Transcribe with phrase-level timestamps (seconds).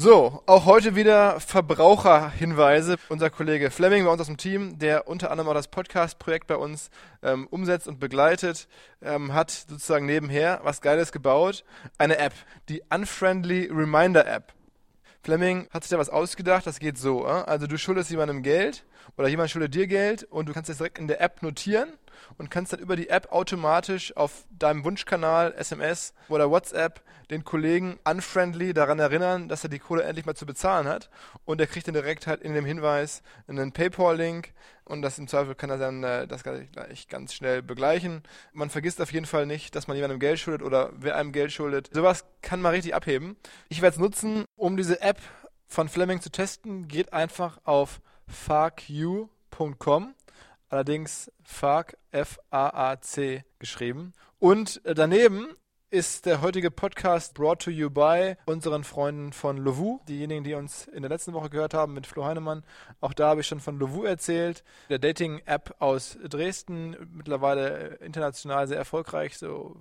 [0.00, 2.98] So, auch heute wieder Verbraucherhinweise.
[3.08, 6.54] Unser Kollege Fleming bei uns aus dem Team, der unter anderem auch das Podcast-Projekt bei
[6.54, 6.90] uns
[7.20, 8.68] ähm, umsetzt und begleitet,
[9.02, 11.64] ähm, hat sozusagen nebenher was Geiles gebaut.
[11.98, 12.32] Eine App,
[12.68, 14.52] die Unfriendly Reminder App.
[15.24, 17.26] Fleming hat sich da was ausgedacht, das geht so.
[17.26, 17.30] Äh?
[17.30, 18.84] Also du schuldest jemandem Geld
[19.16, 21.88] oder jemand schuldet dir Geld und du kannst das direkt in der App notieren
[22.38, 27.98] und kannst dann über die App automatisch auf deinem Wunschkanal, SMS oder WhatsApp den Kollegen
[28.04, 31.10] unfriendly daran erinnern, dass er die Kohle endlich mal zu bezahlen hat.
[31.44, 35.54] Und er kriegt dann direkt halt in dem Hinweis einen PayPal-Link und das im Zweifel
[35.54, 38.22] kann er dann äh, das gleich ganz schnell begleichen.
[38.52, 41.52] Man vergisst auf jeden Fall nicht, dass man jemandem Geld schuldet oder wer einem Geld
[41.52, 41.90] schuldet.
[41.92, 43.36] Sowas kann man richtig abheben.
[43.68, 45.20] Ich werde es nutzen, um diese App
[45.66, 46.88] von Fleming zu testen.
[46.88, 50.14] Geht einfach auf fuckyou.com
[50.68, 54.12] allerdings FAC, F-A-A-C geschrieben.
[54.38, 55.56] Und äh, daneben
[55.90, 60.00] ist der heutige Podcast brought to you by unseren Freunden von Lovu.
[60.06, 62.62] Diejenigen, die uns in der letzten Woche gehört haben mit Flo Heinemann.
[63.00, 64.64] Auch da habe ich schon von Lovu erzählt.
[64.90, 69.38] Der Dating-App aus Dresden, mittlerweile international sehr erfolgreich.
[69.38, 69.76] So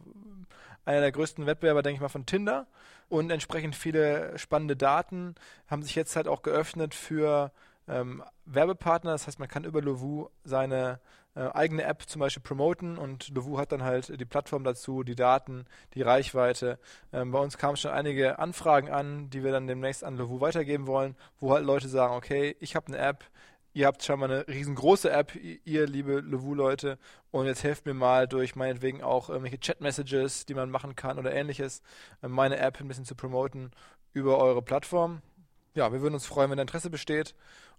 [0.85, 2.67] einer der größten Wettbewerber, denke ich mal, von Tinder.
[3.09, 5.35] Und entsprechend viele spannende Daten
[5.67, 7.51] haben sich jetzt halt auch geöffnet für
[7.87, 9.11] ähm, Werbepartner.
[9.11, 10.99] Das heißt, man kann über Lovu seine
[11.37, 15.15] äh, eigene App zum Beispiel promoten und Lovu hat dann halt die Plattform dazu, die
[15.15, 16.79] Daten, die Reichweite.
[17.13, 20.87] Ähm, bei uns kamen schon einige Anfragen an, die wir dann demnächst an Lovu weitergeben
[20.87, 23.23] wollen, wo halt Leute sagen, okay, ich habe eine App,
[23.73, 26.97] ihr habt schon mal eine riesengroße App, ihr liebe Lovu-Leute,
[27.29, 31.31] und jetzt helft mir mal durch meinetwegen auch irgendwelche Chat-Messages, die man machen kann oder
[31.31, 31.83] ähnliches,
[32.23, 33.69] äh, meine App ein bisschen zu promoten
[34.13, 35.21] über eure Plattform.
[35.75, 37.35] Ja, wir würden uns freuen, wenn Interesse besteht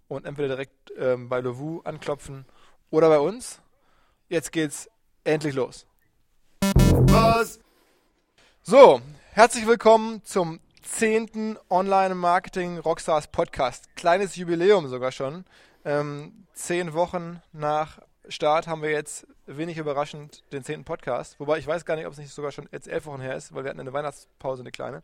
[0.09, 2.45] und entweder direkt ähm, bei Lovu anklopfen
[2.89, 3.61] oder bei uns.
[4.27, 4.89] Jetzt geht's
[5.23, 5.85] endlich los.
[6.61, 7.59] Was?
[8.61, 9.01] So,
[9.31, 13.95] herzlich willkommen zum zehnten Online-Marketing Rockstars Podcast.
[13.95, 15.45] Kleines Jubiläum sogar schon.
[15.85, 21.39] Ähm, zehn Wochen nach Start haben wir jetzt wenig überraschend den zehnten Podcast.
[21.39, 23.53] Wobei ich weiß gar nicht, ob es nicht sogar schon jetzt elf Wochen her ist,
[23.53, 25.03] weil wir hatten eine Weihnachtspause, eine kleine.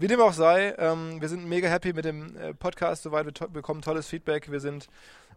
[0.00, 3.34] Wie dem auch sei, ähm, wir sind mega happy mit dem äh, Podcast, soweit wir
[3.34, 4.48] to bekommen tolles Feedback.
[4.48, 4.86] Wir sind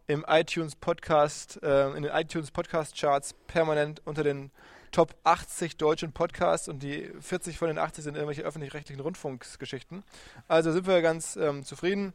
[0.06, 4.52] im iTunes Podcast, äh, in den iTunes Podcast Charts permanent unter den
[4.92, 10.04] Top 80 deutschen Podcasts und die 40 von den 80 sind irgendwelche öffentlich-rechtlichen Rundfunksgeschichten.
[10.48, 12.14] Also sind wir ganz ähm, zufrieden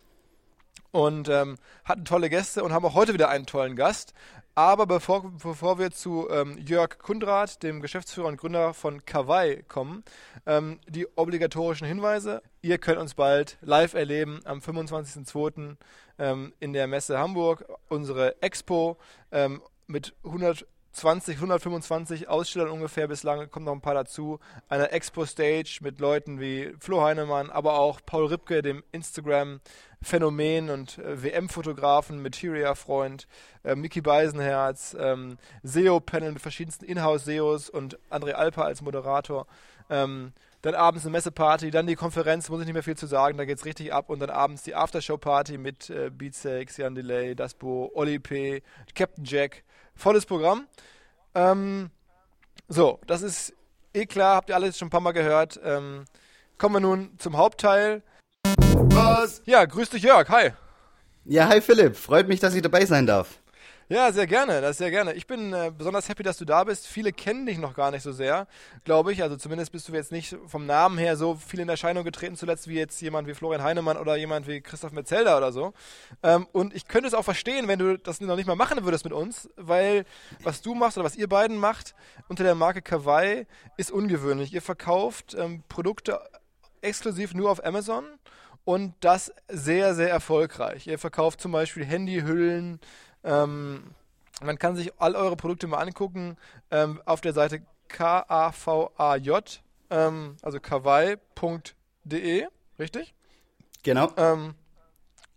[0.92, 4.14] und ähm, hatten tolle Gäste und haben auch heute wieder einen tollen Gast.
[4.58, 10.02] Aber bevor, bevor wir zu ähm, Jörg Kundrat, dem Geschäftsführer und Gründer von Kawaii, kommen,
[10.46, 12.40] ähm, die obligatorischen Hinweise.
[12.62, 15.76] Ihr könnt uns bald live erleben am 25.02.
[16.18, 17.66] Ähm, in der Messe Hamburg.
[17.90, 18.96] Unsere Expo
[19.30, 24.38] ähm, mit 100 20, 125 Ausstellern ungefähr bislang, kommt noch ein paar dazu.
[24.70, 28.82] Eine Expo-Stage mit Leuten wie Flo Heinemann, aber auch Paul Ripke, dem
[30.06, 33.26] Instagram-Phänomen und äh, WM-Fotografen, Materia-Freund,
[33.64, 39.46] äh, Mickey Beisenherz, ähm, SEO-Panel mit verschiedensten Inhouse-SEOs und André Alper als Moderator.
[39.90, 43.36] Ähm, dann abends eine Messeparty, dann die Konferenz, muss ich nicht mehr viel zu sagen,
[43.36, 44.08] da geht es richtig ab.
[44.08, 48.62] Und dann abends die Aftershow-Party mit äh, Beatsex, Jan Delay, Dasbo, Oli P.,
[48.94, 50.66] Captain Jack volles Programm.
[51.34, 51.90] Ähm,
[52.68, 53.54] so, das ist
[53.92, 55.60] eh klar, habt ihr alles schon ein paar Mal gehört.
[55.62, 56.04] Ähm,
[56.58, 58.02] kommen wir nun zum Hauptteil.
[58.96, 59.42] Was?
[59.44, 60.52] Ja, grüß dich Jörg, hi.
[61.26, 63.40] Ja, hi Philipp, freut mich, dass ich dabei sein darf.
[63.90, 65.12] Ja, sehr gerne, das sehr gerne.
[65.12, 66.86] Ich bin äh, besonders happy, dass du da bist.
[66.86, 68.48] Viele kennen dich noch gar nicht so sehr,
[68.84, 69.22] glaube ich.
[69.22, 72.68] Also zumindest bist du jetzt nicht vom Namen her so viel in Erscheinung getreten zuletzt
[72.68, 75.74] wie jetzt jemand wie Florian Heinemann oder jemand wie Christoph Metzelder oder so.
[76.22, 79.04] Ähm, und ich könnte es auch verstehen, wenn du das noch nicht mal machen würdest
[79.04, 80.06] mit uns, weil
[80.42, 81.94] was du machst oder was ihr beiden macht
[82.28, 83.46] unter der Marke Kawaii
[83.76, 84.54] ist ungewöhnlich.
[84.54, 86.18] Ihr verkauft ähm, Produkte
[86.80, 88.04] exklusiv nur auf Amazon
[88.66, 90.88] und das sehr, sehr erfolgreich.
[90.88, 92.80] Ihr verkauft zum Beispiel Handyhüllen,
[93.24, 93.94] ähm,
[94.42, 96.36] man kann sich all eure Produkte mal angucken
[96.70, 102.46] ähm, auf der Seite K-A-V-A-J, ähm, also kawaii.de,
[102.78, 103.14] richtig?
[103.84, 104.12] Genau.
[104.16, 104.54] Ähm,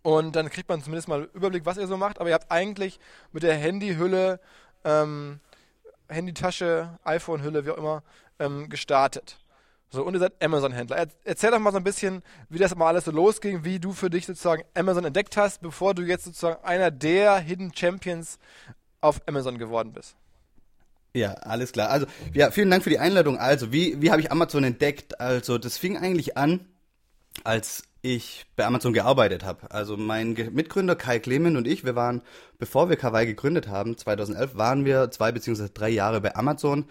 [0.01, 2.19] und dann kriegt man zumindest mal einen Überblick, was ihr so macht.
[2.19, 2.99] Aber ihr habt eigentlich
[3.31, 4.39] mit der Handyhülle,
[4.83, 5.39] ähm,
[6.07, 8.03] Handytasche, iPhone-Hülle, wie auch immer,
[8.39, 9.37] ähm, gestartet.
[9.91, 11.07] So, und ihr seid Amazon-Händler.
[11.23, 14.09] Erzähl doch mal so ein bisschen, wie das mal alles so losging, wie du für
[14.09, 18.37] dich sozusagen Amazon entdeckt hast, bevor du jetzt sozusagen einer der Hidden Champions
[19.01, 20.15] auf Amazon geworden bist.
[21.15, 21.89] Ja, alles klar.
[21.89, 23.39] Also, ja, vielen Dank für die Einladung.
[23.39, 25.19] Also, wie, wie habe ich Amazon entdeckt?
[25.19, 26.67] Also, das fing eigentlich an
[27.43, 29.71] als ich bei Amazon gearbeitet habe.
[29.71, 32.21] Also mein Mitgründer Kai Clement und ich, wir waren,
[32.57, 36.85] bevor wir Kawaii gegründet haben, 2011, waren wir zwei beziehungsweise drei Jahre bei Amazon.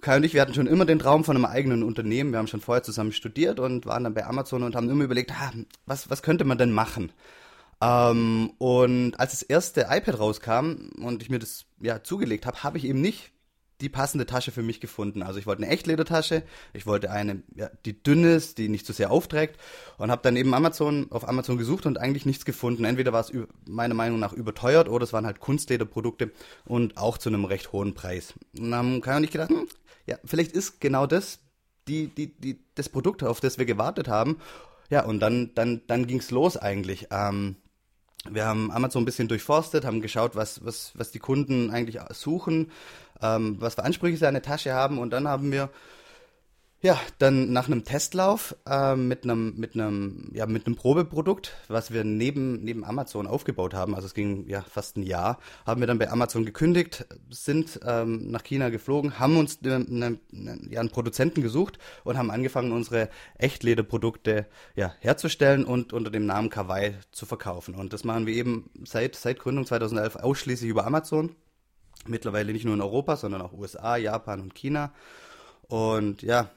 [0.00, 2.32] Kai und ich, wir hatten schon immer den Traum von einem eigenen Unternehmen.
[2.32, 5.32] Wir haben schon vorher zusammen studiert und waren dann bei Amazon und haben immer überlegt,
[5.32, 5.52] ah,
[5.86, 7.12] was, was könnte man denn machen?
[7.82, 12.78] Ähm, und als das erste iPad rauskam und ich mir das ja zugelegt habe, habe
[12.78, 13.32] ich eben nicht
[13.80, 15.22] die passende Tasche für mich gefunden.
[15.22, 16.42] Also ich wollte eine Echtledertasche,
[16.72, 19.58] ich wollte eine, ja, die dünn ist, die nicht zu so sehr aufträgt
[19.98, 22.84] und habe dann eben Amazon auf Amazon gesucht und eigentlich nichts gefunden.
[22.84, 23.32] Entweder war es
[23.66, 26.30] meiner Meinung nach überteuert oder es waren halt Kunstlederprodukte
[26.66, 28.34] und auch zu einem recht hohen Preis.
[28.58, 29.66] Und dann kann man nicht gedacht, hm,
[30.10, 31.38] ja, vielleicht ist genau das
[31.88, 34.38] die, die, die, das Produkt, auf das wir gewartet haben.
[34.90, 37.08] Ja, und dann, dann, dann ging's los eigentlich.
[37.10, 37.56] Ähm,
[38.28, 42.70] wir haben Amazon ein bisschen durchforstet, haben geschaut, was, was, was die Kunden eigentlich suchen,
[43.22, 45.70] ähm, was für Ansprüche sie an der Tasche haben und dann haben wir
[46.82, 51.92] ja, dann nach einem Testlauf äh, mit einem mit einem ja mit einem Probeprodukt, was
[51.92, 55.86] wir neben neben Amazon aufgebaut haben, also es ging ja fast ein Jahr, haben wir
[55.86, 60.80] dann bei Amazon gekündigt, sind ähm, nach China geflogen, haben uns ne, ne, ne, ja
[60.80, 66.94] einen Produzenten gesucht und haben angefangen unsere Echtlederprodukte ja herzustellen und unter dem Namen Kawaii
[67.12, 71.36] zu verkaufen und das machen wir eben seit seit Gründung 2011 ausschließlich über Amazon.
[72.06, 74.94] Mittlerweile nicht nur in Europa, sondern auch USA, Japan und China.
[75.68, 76.50] Und ja,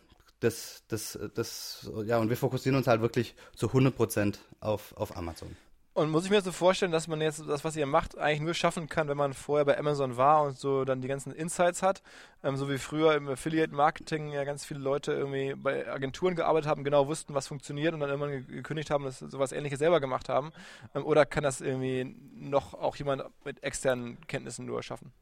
[0.43, 5.55] das, das, das, ja, und wir fokussieren uns halt wirklich zu 100% auf, auf Amazon.
[5.95, 8.55] Und muss ich mir so vorstellen, dass man jetzt das, was ihr macht, eigentlich nur
[8.55, 12.01] schaffen kann, wenn man vorher bei Amazon war und so dann die ganzen Insights hat.
[12.43, 16.83] Ähm, so wie früher im Affiliate-Marketing ja ganz viele Leute irgendwie bei Agenturen gearbeitet haben,
[16.83, 20.51] genau wussten, was funktioniert und dann irgendwann gekündigt haben, dass sowas ähnliches selber gemacht haben.
[20.95, 25.13] Ähm, oder kann das irgendwie noch auch jemand mit externen Kenntnissen nur schaffen?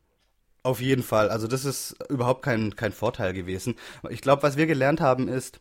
[0.64, 1.30] Auf jeden Fall.
[1.30, 3.76] Also das ist überhaupt kein, kein Vorteil gewesen.
[4.10, 5.60] Ich glaube, was wir gelernt haben ist,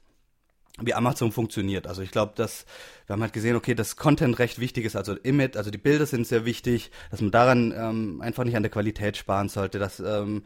[0.79, 1.87] wie Amazon funktioniert.
[1.87, 2.67] Also ich glaube, dass
[3.07, 6.07] wir haben halt gesehen, okay, das Content recht wichtig ist, also Image, also die Bilder
[6.07, 10.01] sind sehr wichtig, dass man daran ähm, einfach nicht an der Qualität sparen sollte, dass
[10.01, 10.45] ähm,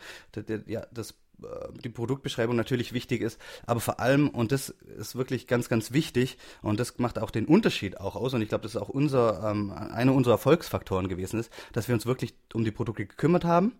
[0.66, 1.10] ja, das
[1.42, 1.46] äh,
[1.84, 6.38] die Produktbeschreibung natürlich wichtig ist, aber vor allem, und das ist wirklich ganz, ganz wichtig,
[6.62, 9.50] und das macht auch den Unterschied auch aus, und ich glaube, das ist auch unser,
[9.50, 13.72] ähm, einer unserer Erfolgsfaktoren gewesen ist, dass wir uns wirklich um die Produkte gekümmert haben,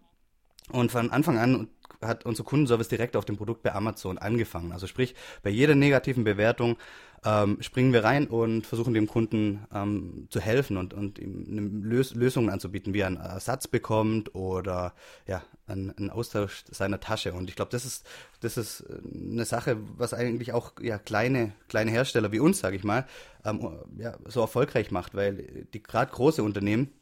[0.71, 1.69] und von Anfang an
[2.01, 4.73] hat unser Kundenservice direkt auf dem Produkt bei Amazon angefangen.
[4.73, 6.77] Also sprich, bei jeder negativen Bewertung
[7.25, 12.15] ähm, springen wir rein und versuchen dem Kunden ähm, zu helfen und, und ihm Lös
[12.15, 14.95] Lösungen anzubieten, wie er einen Ersatz bekommt oder
[15.27, 17.33] ja, einen, einen Austausch seiner Tasche.
[17.33, 18.07] Und ich glaube, das ist,
[18.41, 18.85] das ist
[19.15, 23.07] eine Sache, was eigentlich auch ja, kleine, kleine Hersteller wie uns, sage ich mal,
[23.45, 26.93] ähm, ja, so erfolgreich macht, weil die gerade große Unternehmen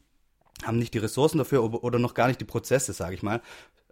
[0.63, 3.41] haben nicht die Ressourcen dafür oder noch gar nicht die Prozesse, sage ich mal,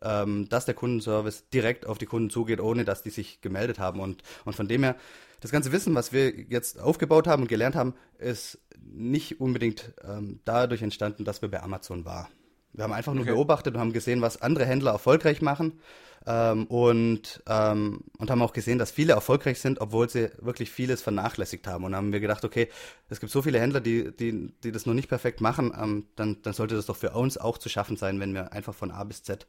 [0.02, 4.00] ähm, dass der Kundenservice direkt auf die Kunden zugeht, ohne dass die sich gemeldet haben.
[4.00, 4.96] Und, und von dem her,
[5.40, 10.40] das ganze Wissen, was wir jetzt aufgebaut haben und gelernt haben, ist nicht unbedingt ähm,
[10.46, 12.28] dadurch entstanden, dass wir bei Amazon waren.
[12.74, 13.34] Wir haben einfach nur okay.
[13.34, 15.80] beobachtet und haben gesehen, was andere Händler erfolgreich machen
[16.27, 21.01] ähm, und, ähm, und haben auch gesehen, dass viele erfolgreich sind, obwohl sie wirklich vieles
[21.01, 21.83] vernachlässigt haben.
[21.83, 22.69] Und haben wir gedacht, okay,
[23.09, 26.41] es gibt so viele Händler, die, die, die das noch nicht perfekt machen, ähm, dann,
[26.44, 29.03] dann sollte das doch für uns auch zu schaffen sein, wenn wir einfach von A
[29.03, 29.47] bis Z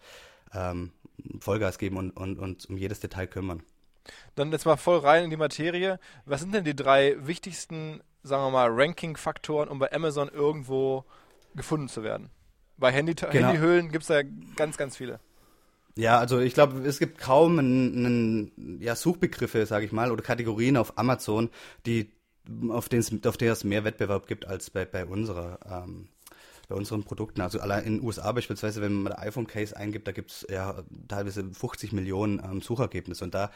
[0.54, 0.92] ähm,
[1.40, 3.62] Vollgas geben und, und uns um jedes Detail kümmern.
[4.34, 6.00] Dann jetzt mal voll rein in die Materie.
[6.24, 11.05] Was sind denn die drei wichtigsten, sagen wir mal, Ranking-Faktoren, um bei Amazon irgendwo
[11.55, 12.31] gefunden zu werden?
[12.79, 13.32] Bei Handy genau.
[13.32, 14.22] Handyhüllen gibt es da
[14.56, 15.20] ganz, ganz viele.
[15.96, 20.22] Ja, also ich glaube, es gibt kaum einen, einen, ja, Suchbegriffe, sage ich mal, oder
[20.22, 21.51] Kategorien auf Amazon,
[21.87, 22.11] die
[22.70, 26.08] auf, den, auf es mehr Wettbewerb gibt als bei, bei unserer ähm,
[26.72, 27.41] bei unseren Produkten.
[27.43, 30.82] Also allein in den USA beispielsweise, wenn man der iPhone-Case eingibt, da gibt es ja
[31.06, 33.25] teilweise 50 Millionen ähm, Suchergebnisse.
[33.25, 33.51] Und da,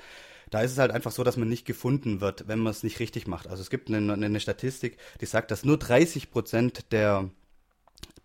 [0.51, 3.01] da ist es halt einfach so, dass man nicht gefunden wird, wenn man es nicht
[3.01, 3.49] richtig macht.
[3.49, 7.31] Also es gibt eine, eine Statistik, die sagt, dass nur 30 Prozent der,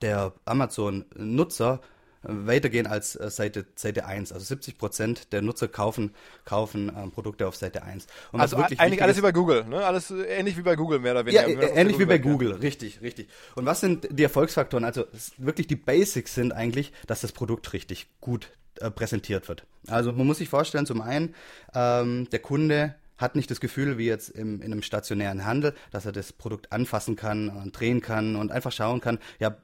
[0.01, 1.81] der Amazon-Nutzer
[2.23, 4.31] weitergehen als äh, Seite, Seite 1.
[4.31, 6.13] Also 70 Prozent der Nutzer kaufen,
[6.45, 8.07] kaufen ähm, Produkte auf Seite 1.
[8.31, 9.85] Und also eigentlich alles ist, wie bei Google, ne?
[9.85, 11.47] Alles äh, ähnlich wie bei Google, mehr oder weniger.
[11.47, 13.27] Ja, ähnlich wie bei Google, richtig, richtig.
[13.55, 14.85] Und was sind die Erfolgsfaktoren?
[14.85, 15.05] Also
[15.37, 19.65] wirklich die Basics sind eigentlich, dass das Produkt richtig gut äh, präsentiert wird.
[19.87, 21.35] Also man muss sich vorstellen, zum einen,
[21.73, 26.05] ähm, der Kunde hat nicht das Gefühl, wie jetzt im, in einem stationären Handel, dass
[26.05, 29.57] er das Produkt anfassen kann und drehen kann und einfach schauen kann, ja,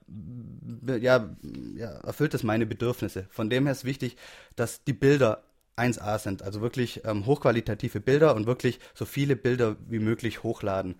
[0.86, 1.30] ja,
[1.76, 3.28] ja erfüllt das meine Bedürfnisse.
[3.30, 4.18] Von dem her ist wichtig,
[4.56, 5.44] dass die Bilder
[5.78, 10.96] 1A sind, also wirklich ähm, hochqualitative Bilder und wirklich so viele Bilder wie möglich hochladen,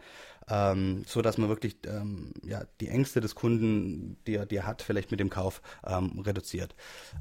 [0.50, 4.68] ähm, so dass man wirklich ähm, ja, die Ängste des Kunden, die er, die er
[4.68, 6.76] hat, vielleicht mit dem Kauf ähm, reduziert.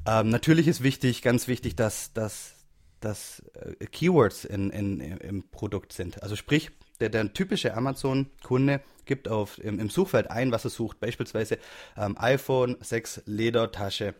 [0.05, 2.56] Ähm, natürlich ist wichtig, ganz wichtig, dass, dass
[2.99, 6.21] dass äh, Keywords in, in, im Produkt sind.
[6.23, 10.99] Also sprich, der, der typische Amazon-Kunde gibt auf, im, im, Suchfeld ein, was er sucht.
[10.99, 11.57] Beispielsweise
[11.95, 14.15] ähm, iPhone 6 Ledertasche.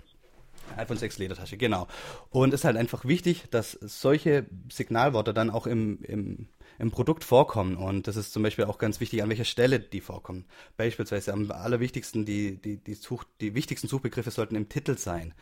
[0.75, 1.87] iPhone 6 Ledertasche, genau.
[2.29, 6.47] Und es ist halt einfach wichtig, dass solche Signalworte dann auch im, im
[6.79, 7.75] im Produkt vorkommen.
[7.75, 10.45] Und das ist zum Beispiel auch ganz wichtig, an welcher Stelle die vorkommen.
[10.77, 15.33] Beispielsweise am allerwichtigsten, die, die, die, Such, die wichtigsten Suchbegriffe sollten im Titel sein.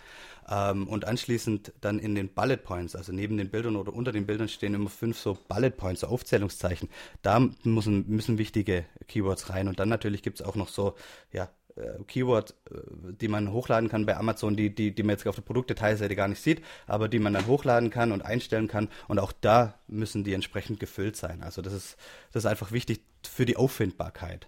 [0.48, 4.26] Ähm, und anschließend dann in den Bullet Points, also neben den Bildern oder unter den
[4.26, 6.90] Bildern stehen immer fünf so Bullet Points, so Aufzählungszeichen.
[7.22, 9.68] Da müssen, müssen wichtige Keywords rein.
[9.68, 10.96] Und dann natürlich gibt es auch noch so,
[11.34, 15.28] ja, äh, Keyword, äh, die man hochladen kann bei Amazon, die, die, die man jetzt
[15.28, 18.90] auf der Produktdetailseite gar nicht sieht, aber die man dann hochladen kann und einstellen kann.
[19.08, 21.44] Und auch da müssen die entsprechend gefüllt sein.
[21.44, 21.98] Also das ist,
[22.32, 24.48] das ist einfach wichtig für die Auffindbarkeit.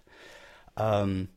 [0.76, 1.28] Ähm,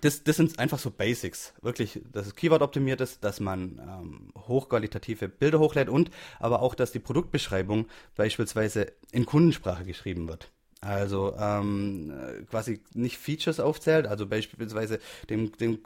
[0.00, 1.54] das, das sind einfach so Basics.
[1.62, 6.74] Wirklich, dass es Keyword optimiert ist, dass man ähm, hochqualitative Bilder hochlädt und aber auch,
[6.74, 10.50] dass die Produktbeschreibung beispielsweise in Kundensprache geschrieben wird.
[10.84, 12.12] Also ähm,
[12.50, 14.98] quasi nicht Features aufzählt, also beispielsweise
[15.30, 15.78] dem, dem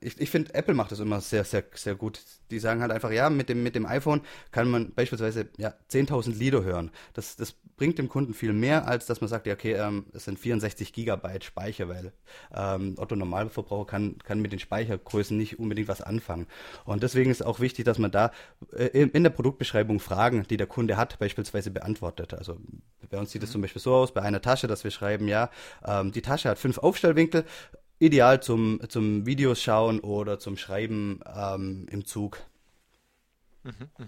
[0.00, 2.20] ich, ich finde, Apple macht das immer sehr, sehr, sehr gut.
[2.50, 4.20] Die sagen halt einfach, ja, mit dem, mit dem iPhone
[4.52, 6.90] kann man beispielsweise ja, 10.000 Lieder hören.
[7.14, 10.24] Das, das bringt dem Kunden viel mehr, als dass man sagt, ja, okay, ähm, es
[10.24, 12.12] sind 64 Gigabyte Speicher, weil
[12.54, 16.46] ähm, Otto Normalverbraucher kann, kann mit den Speichergrößen nicht unbedingt was anfangen.
[16.84, 18.32] Und deswegen ist auch wichtig, dass man da
[18.76, 22.34] äh, in der Produktbeschreibung Fragen, die der Kunde hat, beispielsweise beantwortet.
[22.34, 22.58] Also
[23.10, 23.52] bei uns sieht es mhm.
[23.52, 25.50] zum Beispiel so aus, bei einer Tasche, dass wir schreiben, ja,
[25.84, 27.44] ähm, die Tasche hat fünf Aufstellwinkel,
[27.98, 32.38] ideal zum, zum Videos schauen oder zum Schreiben ähm, im Zug.
[33.64, 34.06] Mhm, mh.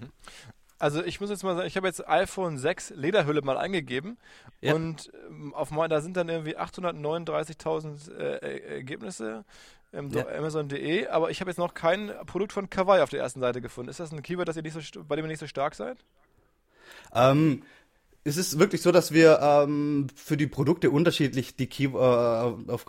[0.78, 4.16] Also ich muss jetzt mal sagen, ich habe jetzt iPhone 6 Lederhülle mal eingegeben
[4.62, 4.74] ja.
[4.74, 9.44] und ähm, auf mein, da sind dann irgendwie 839.000 äh, Ergebnisse
[9.92, 10.26] im ja.
[10.26, 13.90] Amazon.de, aber ich habe jetzt noch kein Produkt von Kawaii auf der ersten Seite gefunden.
[13.90, 15.98] Ist das ein Keyword, das ihr nicht so, bei dem ihr nicht so stark seid?
[17.12, 17.62] Ähm,
[18.24, 22.86] es ist wirklich so, dass wir ähm, für die Produkte unterschiedlich die Key äh, auf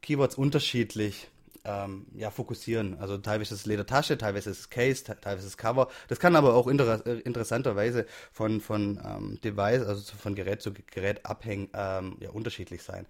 [0.00, 1.28] Keywords unterschiedlich
[1.66, 2.96] ähm, ja, fokussieren.
[2.98, 5.88] Also teilweise ist es Ledertasche, teilweise ist es Case, teilweise ist es Cover.
[6.08, 10.72] Das kann aber auch inter äh, interessanterweise von, von ähm, Device, also von Gerät zu
[10.72, 13.06] Gerät abhängen, ähm, ja, unterschiedlich sein.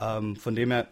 [0.00, 0.88] Ähm, von dem her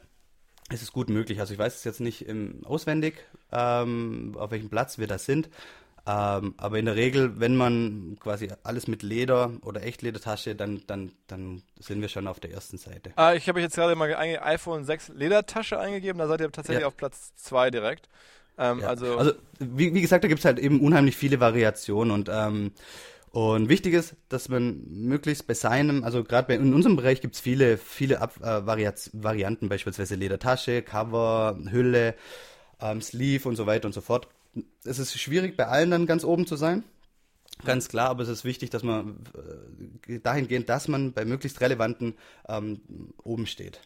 [0.71, 1.41] ist es gut möglich.
[1.41, 5.51] Also ich weiß es jetzt nicht im, auswendig, ähm, auf welchem Platz wir da sind.
[6.07, 11.13] Ähm, aber in der Regel, wenn man quasi alles mit Leder oder Echtledertasche, dann, dann,
[11.27, 13.13] dann sind wir schon auf der ersten Seite.
[13.17, 16.83] Ah, ich habe jetzt gerade mal ein iPhone 6 Ledertasche eingegeben, da seid ihr tatsächlich
[16.83, 16.87] ja.
[16.87, 18.09] auf Platz 2 direkt.
[18.59, 18.89] Ähm, ja.
[18.89, 22.73] Also, also wie, wie, gesagt, da gibt es halt eben unheimlich viele Variationen und ähm,
[23.33, 27.41] und wichtig ist, dass man möglichst bei seinem, also gerade in unserem Bereich gibt es
[27.41, 32.17] viele, viele Ab äh, Varianten, beispielsweise Ledertasche, Cover, Hülle,
[32.81, 34.27] ähm, Sleeve und so weiter und so fort
[34.85, 36.85] es ist schwierig, bei allen dann ganz oben zu sein.
[37.65, 39.25] Ganz klar, aber es ist wichtig, dass man
[40.07, 42.15] äh, dahingehend, dass man bei möglichst relevanten
[42.49, 42.81] ähm,
[43.23, 43.81] oben steht.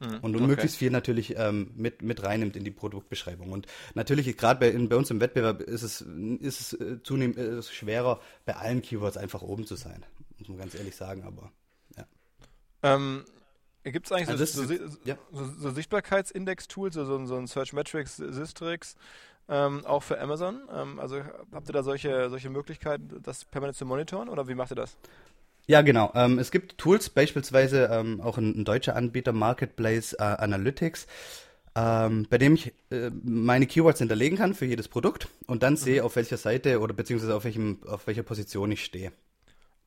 [0.00, 0.46] Mhm, und okay.
[0.46, 3.50] möglichst viel natürlich ähm, mit, mit reinnimmt in die Produktbeschreibung.
[3.50, 7.62] Und natürlich, gerade bei, bei uns im Wettbewerb ist es, ist es äh, zunehmend äh,
[7.62, 10.04] schwerer, bei allen Keywords einfach oben zu sein.
[10.38, 11.50] Muss man ganz ehrlich sagen, aber
[11.96, 12.06] ja.
[12.82, 13.24] Ähm,
[13.84, 14.74] Gibt es eigentlich also so, so,
[15.04, 15.16] ja.
[15.32, 18.96] so, so Sichtbarkeitsindex-Tools, so, so, ein Search Metrics, Sistrix,
[19.48, 20.60] ähm, auch für Amazon?
[20.74, 21.20] Ähm, also
[21.52, 24.96] habt ihr da solche, solche Möglichkeiten, das permanent zu monitoren oder wie macht ihr das?
[25.66, 26.12] Ja, genau.
[26.14, 31.06] Ähm, es gibt Tools, beispielsweise ähm, auch ein, ein, deutscher Anbieter, Marketplace äh, Analytics,
[31.74, 35.78] ähm, bei dem ich äh, meine Keywords hinterlegen kann für jedes Produkt und dann mhm.
[35.78, 39.12] sehe, auf welcher Seite oder beziehungsweise auf, welchem, auf welcher Position ich stehe.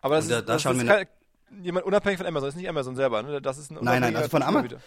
[0.01, 1.07] Aber das und ist, da, da das ist kein,
[1.61, 3.41] jemand unabhängig von Amazon, das ist nicht Amazon selber, ne?
[3.41, 4.79] Das ist ein Nein, nein, also von Amazon.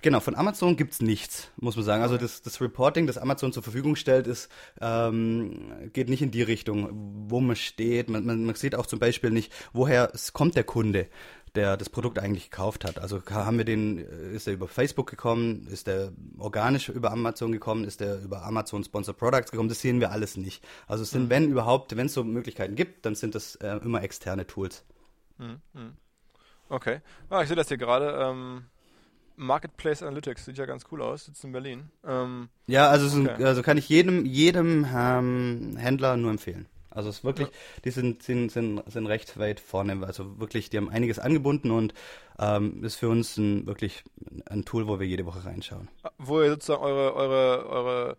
[0.00, 2.02] Genau, von Amazon gibt's nichts, muss man sagen.
[2.02, 4.48] Also das, das Reporting, das Amazon zur Verfügung stellt, ist,
[4.80, 8.08] ähm, geht nicht in die Richtung, wo man steht.
[8.08, 11.08] Man, man, man sieht auch zum Beispiel nicht, woher kommt der Kunde,
[11.56, 13.00] der das Produkt eigentlich gekauft hat.
[13.00, 17.82] Also haben wir den, ist er über Facebook gekommen, ist er organisch über Amazon gekommen,
[17.82, 20.64] ist er über Amazon Sponsor Products gekommen, das sehen wir alles nicht.
[20.86, 21.30] Also es sind, mhm.
[21.30, 24.84] wenn überhaupt, wenn es so Möglichkeiten gibt, dann sind das äh, immer externe Tools.
[25.38, 25.60] Mhm.
[25.72, 25.96] mhm.
[26.70, 27.00] Okay.
[27.30, 28.16] Ah, ich sehe das hier gerade.
[28.22, 28.64] Ähm
[29.38, 31.90] Marketplace Analytics sieht ja ganz cool aus, sitzt in Berlin.
[32.06, 33.44] Ähm, ja, also, okay.
[33.44, 36.66] also kann ich jedem, jedem ähm, Händler nur empfehlen.
[36.90, 37.54] Also es ist wirklich, ja.
[37.84, 40.04] die sind, sind, sind, sind recht weit vorne.
[40.04, 41.94] Also wirklich, die haben einiges angebunden und
[42.40, 44.02] ähm, ist für uns ein, wirklich
[44.46, 45.88] ein Tool, wo wir jede Woche reinschauen.
[46.18, 48.16] Wo ihr sozusagen eure, eure, eure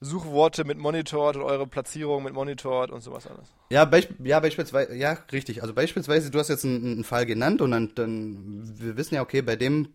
[0.00, 3.48] Suchworte mit monitort und eure Platzierung mit monitort und sowas alles.
[3.70, 5.62] Ja, beisp ja beispielsweise, ja, richtig.
[5.62, 9.22] Also beispielsweise, du hast jetzt einen, einen Fall genannt und dann, dann, wir wissen ja,
[9.22, 9.88] okay, bei dem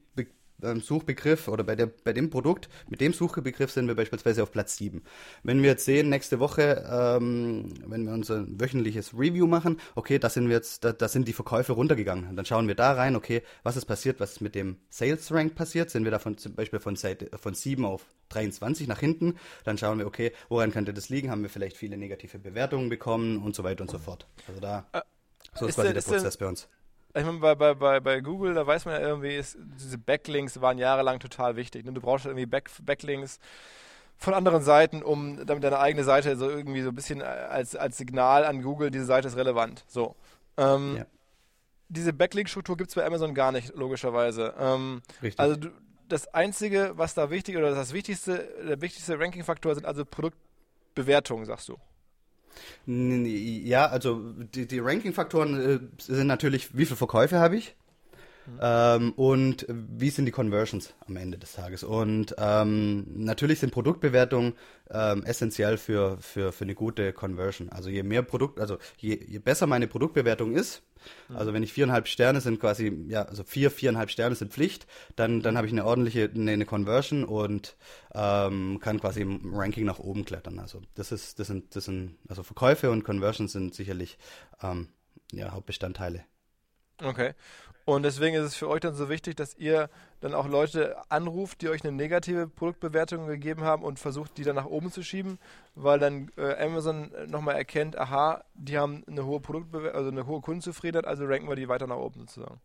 [0.64, 4.52] ähm, Suchbegriff oder bei, der, bei dem Produkt, mit dem Suchbegriff sind wir beispielsweise auf
[4.52, 5.04] Platz 7.
[5.44, 10.30] Wenn wir jetzt sehen, nächste Woche, ähm, wenn wir unser wöchentliches Review machen, okay, da
[10.30, 12.36] sind wir jetzt, da, da sind die Verkäufe runtergegangen.
[12.36, 15.56] Dann schauen wir da rein, okay, was ist passiert, was ist mit dem Sales Rank
[15.56, 19.36] passiert, sind wir da von, zum Beispiel von, Seite, von 7 auf 23 nach hinten,
[19.64, 23.42] dann schauen wir, okay, woran könnte das liegen, haben wir vielleicht viele negative Bewertungen bekommen
[23.44, 24.28] und so weiter und so fort.
[24.48, 25.02] Also da, äh,
[25.54, 26.68] so ist, ist quasi der, der Prozess bei uns
[27.18, 30.62] ich meine, bei, bei, bei, bei Google, da weiß man ja irgendwie, ist, diese Backlinks
[30.62, 31.86] waren jahrelang total wichtig.
[31.86, 31.94] Ne?
[31.94, 33.40] Du brauchst irgendwie Back, Backlinks
[34.18, 37.98] von anderen Seiten, um damit deine eigene Seite so irgendwie so ein bisschen als, als
[37.98, 39.84] Signal an Google, diese Seite ist relevant.
[39.88, 40.16] So.
[40.58, 41.06] Ähm, ja.
[41.90, 44.54] Diese Backlink-Struktur gibt es bei Amazon gar nicht, logischerweise.
[44.60, 45.40] Ähm, Richtig.
[45.40, 45.70] Also du,
[46.10, 51.70] das Einzige, was da wichtig oder das wichtigste, der wichtigste Ranking-Faktor sind also Produktbewertungen, sagst
[51.70, 51.78] du.
[52.86, 54.22] Ja, also
[54.56, 57.76] die, die Ranking-Faktoren äh, sind natürlich, wie viele Verkäufe habe ich?
[58.48, 58.60] Mhm.
[58.62, 61.84] Ähm, und wie sind die Conversions am Ende des Tages?
[61.84, 64.54] Und ähm, natürlich sind Produktbewertungen
[64.90, 67.70] ähm, essentiell für, für, für eine gute Conversion.
[67.70, 70.82] Also je mehr Produkt, also je, je besser meine Produktbewertung ist,
[71.28, 71.36] mhm.
[71.36, 74.88] also wenn ich viereinhalb Sterne sind quasi, ja, also vier, viereinhalb Sterne sind Pflicht,
[75.18, 77.76] dann, dann habe ich eine ordentliche, eine, eine Conversion und
[78.16, 80.60] ähm, kann quasi im Ranking nach oben klettern.
[80.60, 84.18] Also das ist, das sind, das sind, also Verkäufe und Conversions sind sicherlich
[84.64, 84.88] ähm,
[85.34, 86.24] ja, Hauptbestandteile.
[87.04, 87.34] Okay.
[87.88, 89.90] Und deswegen ist es für euch dann so wichtig, dass ihr
[90.20, 94.58] dann auch Leute anruft, die euch eine negative Produktbewertung gegeben haben und versucht, die dann
[94.58, 95.40] nach oben zu schieben,
[95.74, 100.42] weil dann äh, Amazon nochmal erkennt, aha, die haben eine hohe Produktbewertung, also eine hohe
[100.42, 102.60] Kundenzufriedenheit, also ranken wir die weiter nach oben sozusagen.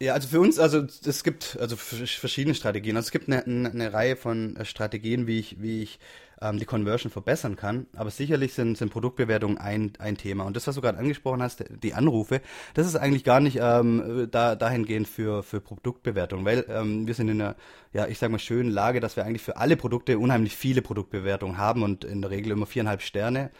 [0.00, 2.96] Ja, also für uns, also es gibt also verschiedene Strategien.
[2.96, 5.98] Also es gibt eine, eine Reihe von äh, Strategien, wie ich, wie ich
[6.40, 7.86] ähm, die Conversion verbessern kann.
[7.94, 10.44] Aber sicherlich sind, sind Produktbewertungen ein, ein Thema.
[10.44, 12.40] Und das, was du gerade angesprochen hast, die Anrufe,
[12.74, 17.28] das ist eigentlich gar nicht ähm, da, dahingehend für, für Produktbewertung, weil ähm, wir sind
[17.28, 17.56] in einer,
[17.92, 21.58] ja, ich sag mal, schönen Lage, dass wir eigentlich für alle Produkte unheimlich viele Produktbewertungen
[21.58, 23.50] haben und in der Regel immer viereinhalb Sterne.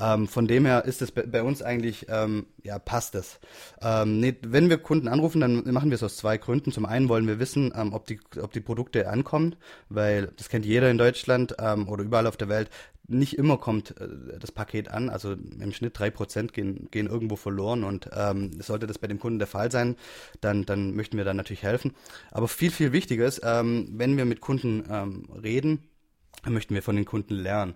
[0.00, 3.40] Ähm, von dem her ist es bei, uns eigentlich, ähm, ja, passt es.
[3.82, 6.70] Ähm, nee, wenn wir Kunden anrufen, dann machen wir es aus zwei Gründen.
[6.70, 9.56] Zum einen wollen wir wissen, ähm, ob, die, ob die Produkte ankommen,
[9.88, 12.70] weil das kennt jeder in Deutschland ähm, oder überall auf der Welt.
[13.06, 17.36] Nicht immer kommt äh, das Paket an, also im Schnitt drei Prozent gehen, gehen irgendwo
[17.36, 19.96] verloren und ähm, sollte das bei dem Kunden der Fall sein,
[20.40, 21.94] dann, dann möchten wir da natürlich helfen.
[22.30, 25.84] Aber viel, viel wichtiger ist, ähm, wenn wir mit Kunden ähm, reden,
[26.46, 27.74] möchten wir von den Kunden lernen.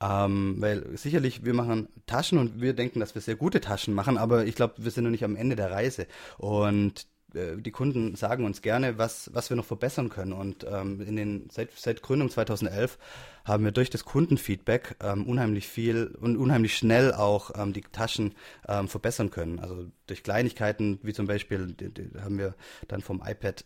[0.00, 4.16] Ähm, weil sicherlich, wir machen Taschen und wir denken, dass wir sehr gute Taschen machen,
[4.16, 6.06] aber ich glaube, wir sind noch nicht am Ende der Reise.
[6.36, 10.32] Und die Kunden sagen uns gerne, was, was wir noch verbessern können.
[10.32, 12.98] Und ähm, in den, seit, seit Gründung 2011
[13.44, 18.34] haben wir durch das Kundenfeedback ähm, unheimlich viel und unheimlich schnell auch ähm, die Taschen
[18.66, 19.58] ähm, verbessern können.
[19.58, 22.54] Also durch Kleinigkeiten, wie zum Beispiel die, die haben wir
[22.88, 23.64] dann vom iPad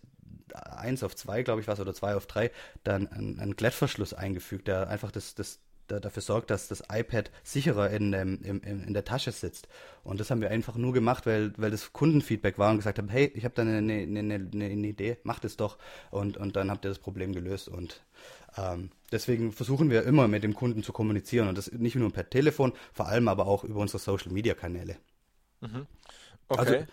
[0.54, 2.50] 1 auf 2, glaube ich, was, oder 2 auf 3,
[2.84, 5.60] dann einen, einen Glättverschluss eingefügt, der einfach das, das
[5.92, 9.68] da, dafür sorgt, dass das iPad sicherer in, in, in, in, der Tasche sitzt.
[10.04, 13.08] Und das haben wir einfach nur gemacht, weil, weil das Kundenfeedback war und gesagt haben,
[13.08, 15.78] hey, ich habe da eine, eine, eine, eine Idee, macht es doch.
[16.10, 17.68] Und, und dann habt ihr das Problem gelöst.
[17.68, 18.02] Und
[18.56, 21.48] ähm, deswegen versuchen wir immer mit dem Kunden zu kommunizieren.
[21.48, 24.96] Und das nicht nur per Telefon, vor allem aber auch über unsere Social-Media-Kanäle.
[25.60, 25.86] Mhm.
[26.48, 26.60] Okay.
[26.60, 26.86] Also,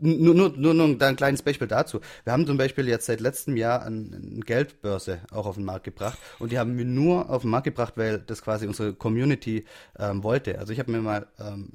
[0.00, 2.00] nur, nur, nur, nur ein kleines Beispiel dazu.
[2.24, 5.84] Wir haben zum Beispiel jetzt seit letztem Jahr eine ein Geldbörse auch auf den Markt
[5.84, 9.64] gebracht und die haben wir nur auf den Markt gebracht, weil das quasi unsere Community
[9.98, 10.58] ähm, wollte.
[10.58, 11.72] Also ich habe mir mal ähm,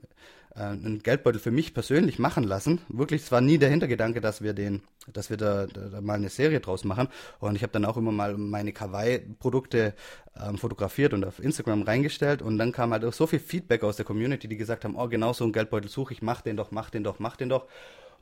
[0.55, 2.81] äh, einen Geldbeutel für mich persönlich machen lassen.
[2.89, 4.81] Wirklich, es war nie der Hintergedanke, dass wir den,
[5.11, 7.07] dass wir da, da, da mal eine Serie draus machen.
[7.39, 9.93] Und ich habe dann auch immer mal meine Kawaii-Produkte
[10.39, 12.41] ähm, fotografiert und auf Instagram reingestellt.
[12.41, 15.07] Und dann kam halt auch so viel Feedback aus der Community, die gesagt haben, oh,
[15.07, 17.67] genau so einen Geldbeutel suche ich, mach den doch, mach den doch, mach den doch.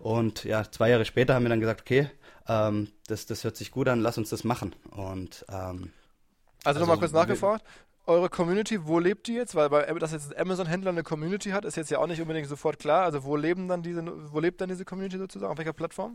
[0.01, 2.09] Und ja, zwei Jahre später haben wir dann gesagt, okay,
[2.47, 4.75] ähm, das, das hört sich gut an, lass uns das machen.
[4.89, 5.91] Und ähm,
[6.63, 7.63] also, also nochmal kurz nachgefragt.
[8.07, 9.53] Eure Community, wo lebt die jetzt?
[9.53, 12.47] Weil, bei, dass jetzt ein Amazon-Händler eine Community hat, ist jetzt ja auch nicht unbedingt
[12.47, 13.03] sofort klar.
[13.03, 15.51] Also wo leben dann diese, wo lebt dann diese Community sozusagen?
[15.51, 16.13] Auf welcher Plattform?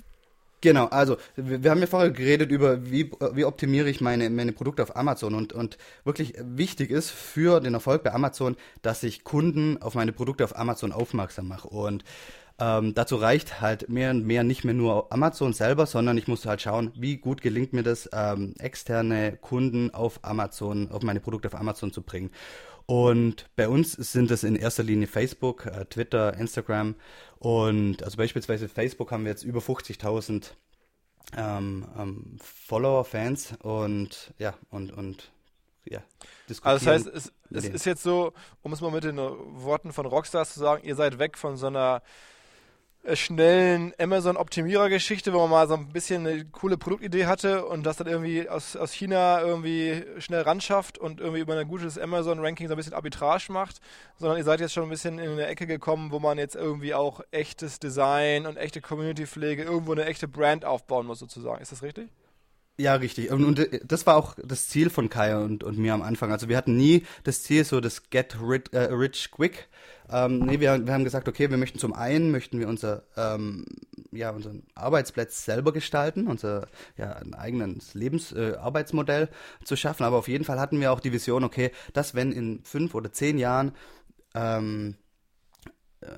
[0.62, 4.52] Genau, also wir, wir haben ja vorher geredet über, wie, wie optimiere ich meine, meine
[4.52, 9.22] Produkte auf Amazon und, und wirklich wichtig ist für den Erfolg bei Amazon, dass ich
[9.22, 11.68] Kunden auf meine Produkte auf Amazon aufmerksam mache.
[11.68, 12.04] Und
[12.58, 16.46] ähm, dazu reicht halt mehr und mehr nicht mehr nur Amazon selber, sondern ich muss
[16.46, 21.48] halt schauen, wie gut gelingt mir das, ähm, externe Kunden auf Amazon, auf meine Produkte
[21.48, 22.30] auf Amazon zu bringen.
[22.86, 26.94] Und bei uns sind es in erster Linie Facebook, äh, Twitter, Instagram
[27.38, 30.52] und also beispielsweise Facebook haben wir jetzt über 50.000
[31.36, 35.30] ähm, ähm, Follower, Fans und ja und und
[35.84, 36.00] ja.
[36.62, 40.06] Also das heißt, es, es ist jetzt so, um es mal mit den Worten von
[40.06, 42.02] Rockstars zu sagen, ihr seid weg von so einer
[43.14, 48.06] schnellen Amazon-Optimierer-Geschichte, wo man mal so ein bisschen eine coole Produktidee hatte und das dann
[48.06, 52.74] irgendwie aus, aus China irgendwie schnell ran schafft und irgendwie über ein gutes Amazon-Ranking so
[52.74, 53.80] ein bisschen Arbitrage macht,
[54.18, 56.94] sondern ihr seid jetzt schon ein bisschen in eine Ecke gekommen, wo man jetzt irgendwie
[56.94, 61.62] auch echtes Design und echte Community-Pflege, irgendwo eine echte Brand aufbauen muss sozusagen.
[61.62, 62.08] Ist das richtig?
[62.78, 63.30] Ja, richtig.
[63.30, 66.30] Und, und, äh, das war auch das Ziel von Kai und, und mir am Anfang.
[66.30, 69.68] Also wir hatten nie das Ziel, so das Get Rich, äh, rich Quick.
[70.08, 73.64] Ähm, nee, wir, wir haben gesagt, okay, wir möchten zum einen, möchten wir unser, ähm,
[74.12, 80.04] ja, unseren Arbeitsplatz selber gestalten, unser ja, ein eigenes Lebensarbeitsmodell äh, zu schaffen.
[80.04, 83.12] Aber auf jeden Fall hatten wir auch die Vision, okay, dass wenn in fünf oder
[83.12, 83.72] zehn Jahren
[84.34, 84.96] ähm,
[86.00, 86.08] äh,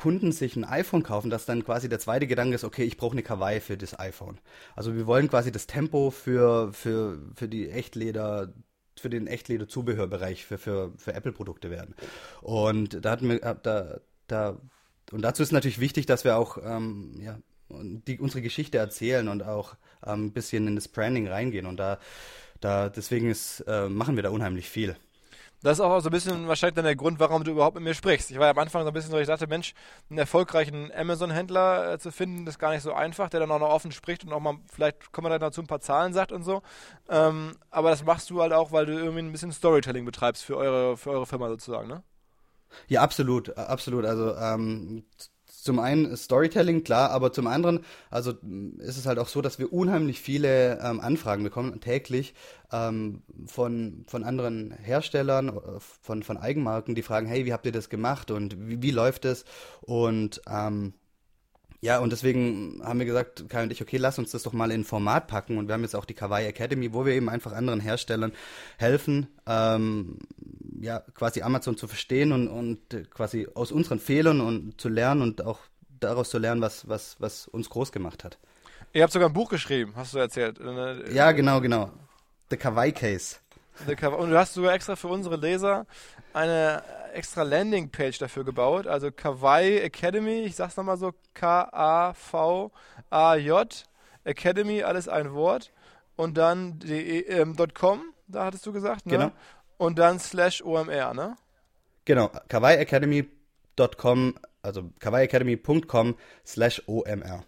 [0.00, 3.12] Kunden sich ein iPhone kaufen, dass dann quasi der zweite Gedanke ist, okay, ich brauche
[3.12, 4.40] eine Kawaii für das iPhone.
[4.74, 8.54] Also wir wollen quasi das Tempo für, für, für die Echtleder
[9.00, 11.94] für den Echtleder-Zubehörbereich für, für, für Apple-Produkte werden.
[12.40, 14.60] Und da hatten wir, äh, da, da,
[15.10, 19.42] und dazu ist natürlich wichtig, dass wir auch ähm, ja, die, unsere Geschichte erzählen und
[19.42, 19.74] auch
[20.06, 21.66] ähm, ein bisschen in das Branding reingehen.
[21.66, 21.98] Und da,
[22.60, 24.96] da deswegen ist, äh, machen wir da unheimlich viel.
[25.62, 27.94] Das ist auch so ein bisschen wahrscheinlich dann der Grund, warum du überhaupt mit mir
[27.94, 28.30] sprichst.
[28.30, 29.74] Ich war ja am Anfang so ein bisschen so, ich dachte, Mensch,
[30.08, 33.68] einen erfolgreichen Amazon-Händler äh, zu finden, ist gar nicht so einfach, der dann auch noch
[33.68, 36.44] offen spricht und auch mal, vielleicht kommen wir dann dazu ein paar Zahlen sagt und
[36.44, 36.62] so.
[37.08, 40.56] Ähm, aber das machst du halt auch, weil du irgendwie ein bisschen Storytelling betreibst für
[40.56, 42.02] eure, für eure Firma sozusagen, ne?
[42.88, 44.04] Ja, absolut, absolut.
[44.04, 45.04] Also ähm,
[45.62, 48.32] zum einen Storytelling, klar, aber zum anderen, also
[48.78, 52.34] ist es halt auch so, dass wir unheimlich viele ähm, Anfragen bekommen, täglich,
[52.72, 57.72] ähm, von, von anderen Herstellern, äh, von, von Eigenmarken, die fragen, hey, wie habt ihr
[57.72, 59.44] das gemacht und wie, wie läuft es?
[59.80, 60.94] Und ähm,
[61.82, 64.70] ja, und deswegen haben wir gesagt, Kai und ich, okay, lass uns das doch mal
[64.70, 65.56] in Format packen.
[65.56, 68.32] Und wir haben jetzt auch die Kawaii Academy, wo wir eben einfach anderen Herstellern
[68.76, 70.18] helfen, ähm,
[70.80, 75.44] ja, quasi Amazon zu verstehen und, und quasi aus unseren Fehlern und zu lernen und
[75.44, 75.60] auch
[76.00, 78.38] daraus zu lernen, was, was, was uns groß gemacht hat.
[78.92, 80.58] Ihr habt sogar ein Buch geschrieben, hast du erzählt.
[81.12, 81.90] Ja, genau, genau.
[82.50, 83.36] The Kawaii Case.
[83.86, 85.86] Und du hast sogar extra für unsere Leser
[86.32, 92.74] eine extra Landingpage dafür gebaut, also Kawaii Academy, ich sag's nochmal so, K-A-V-A-J,
[94.24, 95.72] Academy, alles ein Wort,
[96.16, 99.12] und dann de, ähm, .com, da hattest du gesagt, ne?
[99.12, 99.32] Genau.
[99.78, 101.36] Und dann slash OMR, ne?
[102.04, 107.44] Genau, kawaiiacademy.com, also kawaiiacademy.com slash OMR.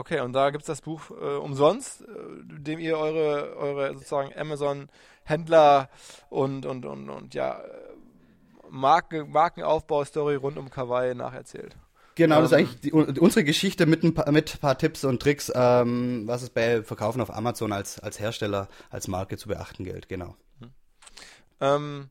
[0.00, 2.06] Okay, und da gibt es das Buch äh, umsonst, äh,
[2.42, 5.90] dem ihr eure, eure sozusagen Amazon-Händler
[6.30, 7.60] und, und, und, und ja,
[8.70, 11.76] Marken, Markenaufbau-Story rund um Kawaii nacherzählt.
[12.14, 14.78] Genau, ähm, das ist ähm, eigentlich die, unsere Geschichte mit ein, paar, mit ein paar
[14.78, 19.36] Tipps und Tricks, ähm, was es bei Verkaufen auf Amazon als, als Hersteller, als Marke
[19.36, 20.34] zu beachten gilt, genau.
[20.60, 20.70] Hm.
[21.60, 22.10] Ähm,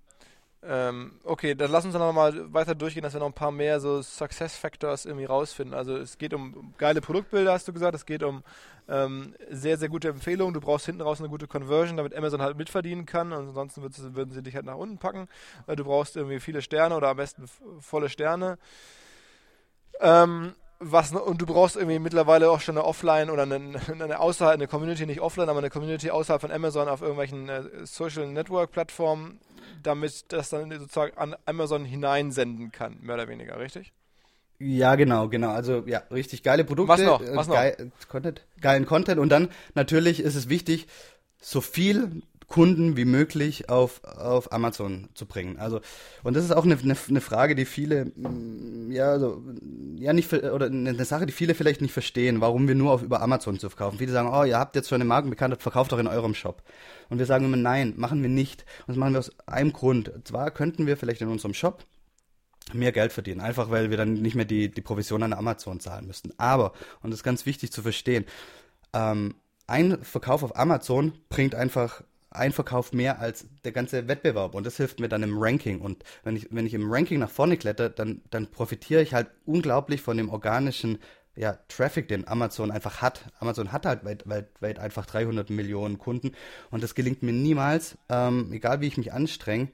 [0.62, 3.80] ähm, okay, dann lass uns dann nochmal weiter durchgehen, dass wir noch ein paar mehr
[3.80, 5.74] so Success Factors irgendwie rausfinden.
[5.74, 8.43] Also es geht um geile Produktbilder, hast du gesagt, es geht um
[8.89, 10.54] ähm, sehr, sehr gute Empfehlungen.
[10.54, 13.32] Du brauchst hinten raus eine gute Conversion, damit Amazon halt mitverdienen kann.
[13.32, 13.84] Und ansonsten
[14.15, 15.30] würden sie dich halt nach unten packen.
[15.67, 17.45] Äh, du brauchst irgendwie viele Sterne oder am besten
[17.80, 18.58] volle Sterne.
[20.02, 23.55] Ähm, was, und du brauchst irgendwie mittlerweile auch schon eine Offline oder eine,
[23.89, 27.63] eine außerhalb, eine Community, nicht offline, aber eine Community außerhalb von Amazon auf irgendwelchen äh,
[27.83, 29.39] Social Network Plattformen,
[29.83, 33.91] damit das dann sozusagen an Amazon hineinsenden kann, mehr oder weniger, richtig?
[34.59, 35.51] Ja, genau, genau.
[35.51, 37.21] Also ja, richtig geile Produkte, Was noch?
[37.33, 37.55] Was noch?
[37.55, 40.87] Geil, Content, geilen Content und dann natürlich ist es wichtig,
[41.41, 45.57] so viel Kunden wie möglich auf, auf Amazon zu bringen.
[45.57, 45.79] Also,
[46.23, 49.43] und das ist auch eine, eine, eine Frage, die viele, mm, ja, also,
[49.95, 53.21] ja, nicht, oder eine Sache, die viele vielleicht nicht verstehen, warum wir nur auf über
[53.21, 53.99] Amazon zu verkaufen.
[53.99, 56.63] Viele sagen, oh, ihr habt jetzt schon eine Markenbekanntheit, verkauft doch in eurem Shop.
[57.09, 58.65] Und wir sagen immer, nein, machen wir nicht.
[58.81, 60.09] Und das machen wir aus einem Grund.
[60.09, 61.85] Und zwar könnten wir vielleicht in unserem Shop
[62.73, 66.07] mehr Geld verdienen, einfach weil wir dann nicht mehr die, die Provision an Amazon zahlen
[66.07, 66.33] müssten.
[66.38, 68.25] Aber, und das ist ganz wichtig zu verstehen,
[68.93, 69.35] ähm,
[69.67, 74.55] ein Verkauf auf Amazon bringt einfach ein Verkauf mehr als der ganze Wettbewerb.
[74.55, 75.81] Und das hilft mir dann im Ranking.
[75.81, 79.27] Und wenn ich wenn ich im Ranking nach vorne kletter, dann dann profitiere ich halt
[79.45, 80.99] unglaublich von dem organischen
[81.35, 83.23] ja, Traffic, den Amazon einfach hat.
[83.39, 86.33] Amazon hat halt weit, einfach 300 Millionen Kunden.
[86.69, 89.69] Und das gelingt mir niemals, ähm, egal wie ich mich anstrenge,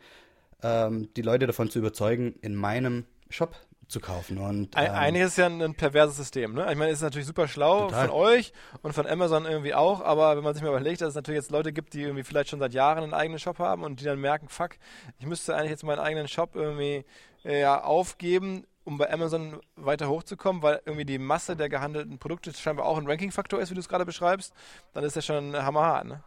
[0.61, 3.55] ähm, die Leute davon zu überzeugen, in meinem Shop
[3.87, 4.37] zu kaufen.
[4.37, 6.53] Und, ähm, Eigentlich ist es ja ein, ein, perverses System.
[6.53, 6.67] Ne?
[6.71, 8.07] Ich meine, es ist natürlich super schlau total.
[8.07, 11.15] von euch und von Amazon irgendwie auch, aber wenn man sich mal überlegt, dass es
[11.15, 13.99] natürlich jetzt Leute gibt, die irgendwie vielleicht schon seit Jahren einen eigenen Shop haben und
[13.99, 14.71] die dann merken, fuck,
[15.19, 17.05] ich müsste eigentlich jetzt meinen eigenen Shop irgendwie
[17.43, 22.53] äh, ja, aufgeben, um bei Amazon weiter hochzukommen, weil irgendwie die Masse der gehandelten Produkte
[22.53, 24.53] scheinbar auch ein Ranking-Faktor ist, wie du es gerade beschreibst,
[24.93, 26.23] dann ist das schon hammerhart, ne?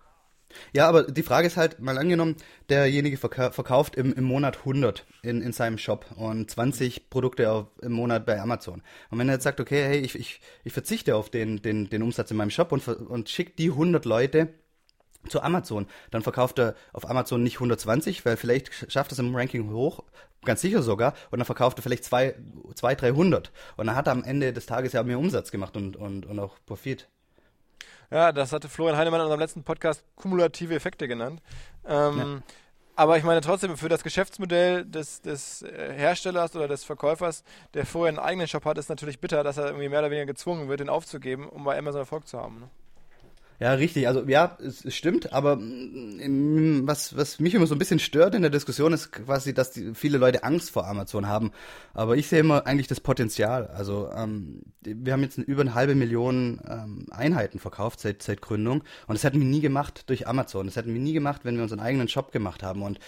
[0.73, 2.37] Ja, aber die Frage ist halt, mal angenommen,
[2.69, 7.93] derjenige verkauft im, im Monat 100 in, in seinem Shop und 20 Produkte auf, im
[7.93, 8.83] Monat bei Amazon.
[9.11, 12.03] Und wenn er jetzt sagt, okay, hey, ich, ich, ich verzichte auf den, den, den
[12.03, 14.49] Umsatz in meinem Shop und, und schickt die 100 Leute
[15.29, 19.71] zu Amazon, dann verkauft er auf Amazon nicht 120, weil vielleicht schafft es im Ranking
[19.73, 20.05] hoch,
[20.45, 23.53] ganz sicher sogar, und dann verkauft er vielleicht 200, 300.
[23.77, 26.39] Und dann hat er am Ende des Tages ja mehr Umsatz gemacht und, und, und
[26.39, 27.09] auch Profit.
[28.11, 31.43] Ja, das hatte Florian Heinemann in unserem letzten Podcast kumulative Effekte genannt.
[31.87, 32.43] Ähm, ja.
[32.97, 37.45] Aber ich meine trotzdem, für das Geschäftsmodell des, des äh, Herstellers oder des Verkäufers,
[37.75, 40.27] der vorher einen eigenen Shop hat, ist natürlich bitter, dass er irgendwie mehr oder weniger
[40.27, 42.61] gezwungen wird, den aufzugeben, um bei Amazon Erfolg zu haben.
[42.61, 42.71] Ne?
[43.61, 44.07] Ja, richtig.
[44.07, 48.37] Also ja, es, es stimmt, aber mm, was, was mich immer so ein bisschen stört
[48.37, 51.51] in der Diskussion ist quasi, dass die, viele Leute Angst vor Amazon haben.
[51.93, 53.67] Aber ich sehe immer eigentlich das Potenzial.
[53.67, 58.85] Also ähm, wir haben jetzt über eine halbe Million ähm, Einheiten verkauft seit, seit Gründung
[59.09, 60.67] und das hätten wir nie gemacht durch Amazon.
[60.67, 62.83] Das hätten wir nie gemacht, wenn wir unseren eigenen Shop gemacht haben.
[62.83, 63.01] Und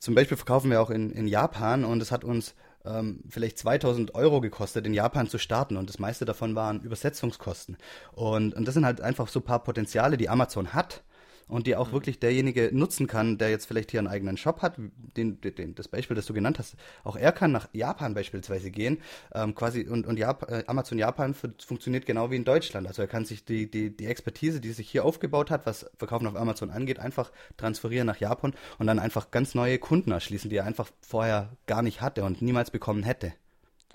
[0.00, 2.54] zum Beispiel verkaufen wir auch in, in Japan und es hat uns
[2.88, 7.76] ähm, vielleicht 2000 Euro gekostet, in Japan zu starten und das meiste davon waren Übersetzungskosten.
[8.12, 11.02] Und, und das sind halt einfach so ein paar Potenziale, die Amazon hat
[11.48, 11.92] und die auch mhm.
[11.92, 14.76] wirklich derjenige nutzen kann, der jetzt vielleicht hier einen eigenen Shop hat.
[15.16, 18.98] Den, den, das Beispiel, das du genannt hast, auch er kann nach Japan beispielsweise gehen,
[19.34, 22.86] ähm, quasi und, und Jap äh, Amazon Japan funktioniert genau wie in Deutschland.
[22.86, 26.26] Also er kann sich die, die, die Expertise, die sich hier aufgebaut hat, was Verkaufen
[26.26, 30.56] auf Amazon angeht, einfach transferieren nach Japan und dann einfach ganz neue Kunden erschließen, die
[30.56, 33.32] er einfach vorher gar nicht hatte und niemals bekommen hätte.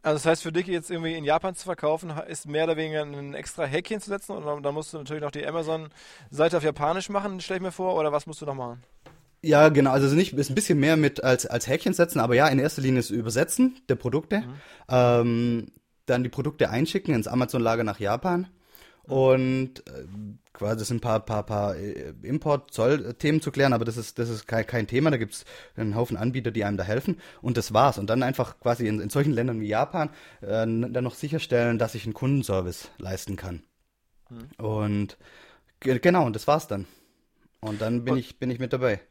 [0.04, 3.04] Also das heißt für dich jetzt irgendwie in Japan zu verkaufen, ist mehr oder weniger
[3.04, 7.10] ein extra Häkchen zu setzen und dann musst du natürlich noch die Amazon-Seite auf Japanisch
[7.10, 8.84] machen, stell ich mir vor, oder was musst du noch machen?
[9.42, 12.50] Ja, genau, also nicht ist ein bisschen mehr mit als, als Häkchen setzen, aber ja,
[12.50, 14.54] in erster Linie ist Übersetzen der Produkte, mhm.
[14.90, 15.72] ähm,
[16.06, 18.48] dann die Produkte einschicken ins Amazon-Lager nach Japan
[19.04, 20.04] und äh,
[20.54, 24.30] quasi das sind ein paar, paar, paar äh, Import-Zoll-Themen zu klären, aber das ist, das
[24.30, 25.12] ist kein, kein Thema.
[25.12, 27.20] Da gibt es einen Haufen Anbieter, die einem da helfen.
[27.42, 27.98] Und das war's.
[27.98, 30.10] Und dann einfach quasi in, in solchen Ländern wie Japan
[30.42, 33.64] äh, dann noch sicherstellen, dass ich einen Kundenservice leisten kann.
[34.30, 34.66] Hm.
[34.66, 35.18] Und
[35.80, 36.86] genau, und das war's dann.
[37.60, 39.02] Und dann bin und, ich, bin ich mit dabei.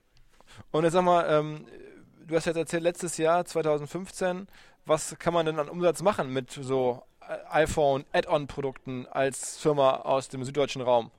[0.71, 1.67] Und jetzt sag mal, ähm,
[2.27, 4.47] du hast jetzt erzählt, letztes Jahr, 2015,
[4.85, 7.03] was kann man denn an Umsatz machen mit so
[7.51, 11.11] iPhone Add-on-Produkten als Firma aus dem süddeutschen Raum?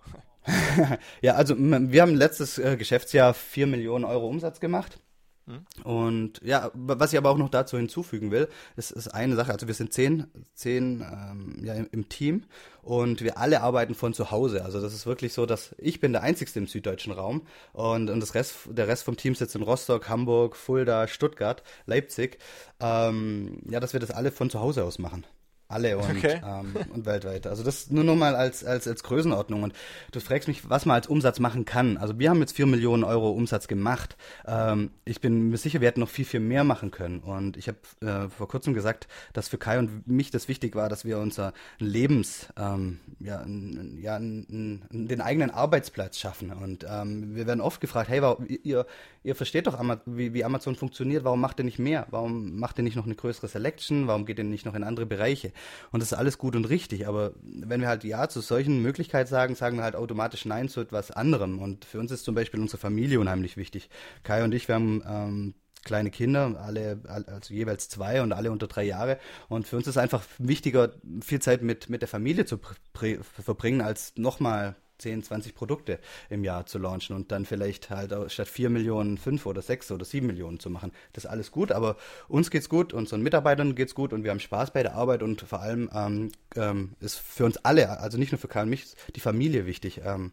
[1.22, 5.00] ja, also wir haben letztes äh, Geschäftsjahr 4 Millionen Euro Umsatz gemacht.
[5.46, 5.66] Hm.
[5.84, 9.52] Und ja, was ich aber auch noch dazu hinzufügen will, ist, ist eine Sache.
[9.52, 12.46] Also wir sind zehn, zehn ähm, ja, im, im, Team
[12.82, 14.64] und wir alle arbeiten von zu Hause.
[14.64, 18.22] Also das ist wirklich so, dass ich bin der Einzige im süddeutschen Raum und, und
[18.22, 22.38] das Rest, der Rest vom Team sitzt in Rostock, Hamburg, Fulda, Stuttgart, Leipzig.
[22.80, 25.26] Ähm, ja, dass wir das alle von zu Hause aus machen.
[25.74, 26.40] Alle und, okay.
[26.46, 27.48] ähm, und weltweit.
[27.48, 29.64] Also das nur noch mal als, als, als Größenordnung.
[29.64, 29.74] Und
[30.12, 31.98] du fragst mich, was man als Umsatz machen kann.
[31.98, 34.16] Also wir haben jetzt vier Millionen Euro Umsatz gemacht.
[34.46, 37.20] Ähm, ich bin mir sicher, wir hätten noch viel, viel mehr machen können.
[37.20, 40.90] Und ich habe äh, vor kurzem gesagt, dass für Kai und mich das wichtig war,
[40.90, 46.52] dass wir unser Lebens, ähm, ja, n, ja n, n, den eigenen Arbeitsplatz schaffen.
[46.52, 48.86] Und ähm, wir werden oft gefragt, hey, warum, ihr,
[49.24, 52.06] ihr versteht doch, wie, wie Amazon funktioniert, warum macht ihr nicht mehr?
[52.12, 54.08] Warum macht ihr nicht noch eine größere Selection?
[54.08, 55.52] Warum geht ihr nicht noch in andere Bereiche?
[55.92, 57.08] Und das ist alles gut und richtig.
[57.08, 60.82] Aber wenn wir halt Ja zu solchen Möglichkeiten sagen, sagen wir halt automatisch Nein zu
[60.82, 61.60] etwas anderem.
[61.60, 63.90] Und für uns ist zum Beispiel unsere Familie unheimlich wichtig.
[64.24, 68.68] Kai und ich, wir haben ähm, kleine Kinder, alle, also jeweils zwei und alle unter
[68.68, 69.20] drei Jahre.
[69.50, 72.60] Und für uns ist einfach wichtiger, viel Zeit mit, mit der Familie zu
[72.94, 78.48] verbringen, als nochmal 10, 20 Produkte im Jahr zu launchen und dann vielleicht halt statt
[78.48, 80.92] 4 Millionen 5 oder 6 oder 7 Millionen zu machen.
[81.14, 84.40] Das ist alles gut, aber uns geht's gut, unseren Mitarbeitern geht's gut und wir haben
[84.40, 88.32] Spaß bei der Arbeit und vor allem ähm, ähm, ist für uns alle, also nicht
[88.32, 90.02] nur für Karl und mich, die Familie wichtig.
[90.04, 90.32] Ähm,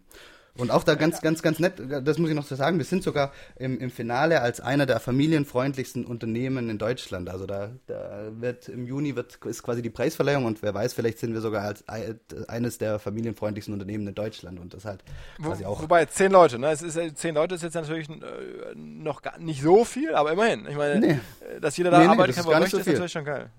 [0.60, 3.02] und auch da ganz, ganz, ganz nett, das muss ich noch so sagen, wir sind
[3.02, 7.30] sogar im, im Finale als einer der familienfreundlichsten Unternehmen in Deutschland.
[7.30, 11.18] Also da, da wird im Juni wird, ist quasi die Preisverleihung und wer weiß, vielleicht
[11.18, 11.84] sind wir sogar als
[12.48, 15.02] eines der familienfreundlichsten Unternehmen in Deutschland und das halt
[15.42, 15.82] quasi auch.
[15.82, 16.70] Wobei zehn Leute, ne?
[16.70, 18.14] Es ist zehn Leute ist jetzt natürlich äh,
[18.74, 20.66] noch gar nicht so viel, aber immerhin.
[20.68, 21.20] Ich meine, nee.
[21.60, 23.50] dass jeder da nee, nee, arbeiten kann, wo er möchte, so ist natürlich schon geil.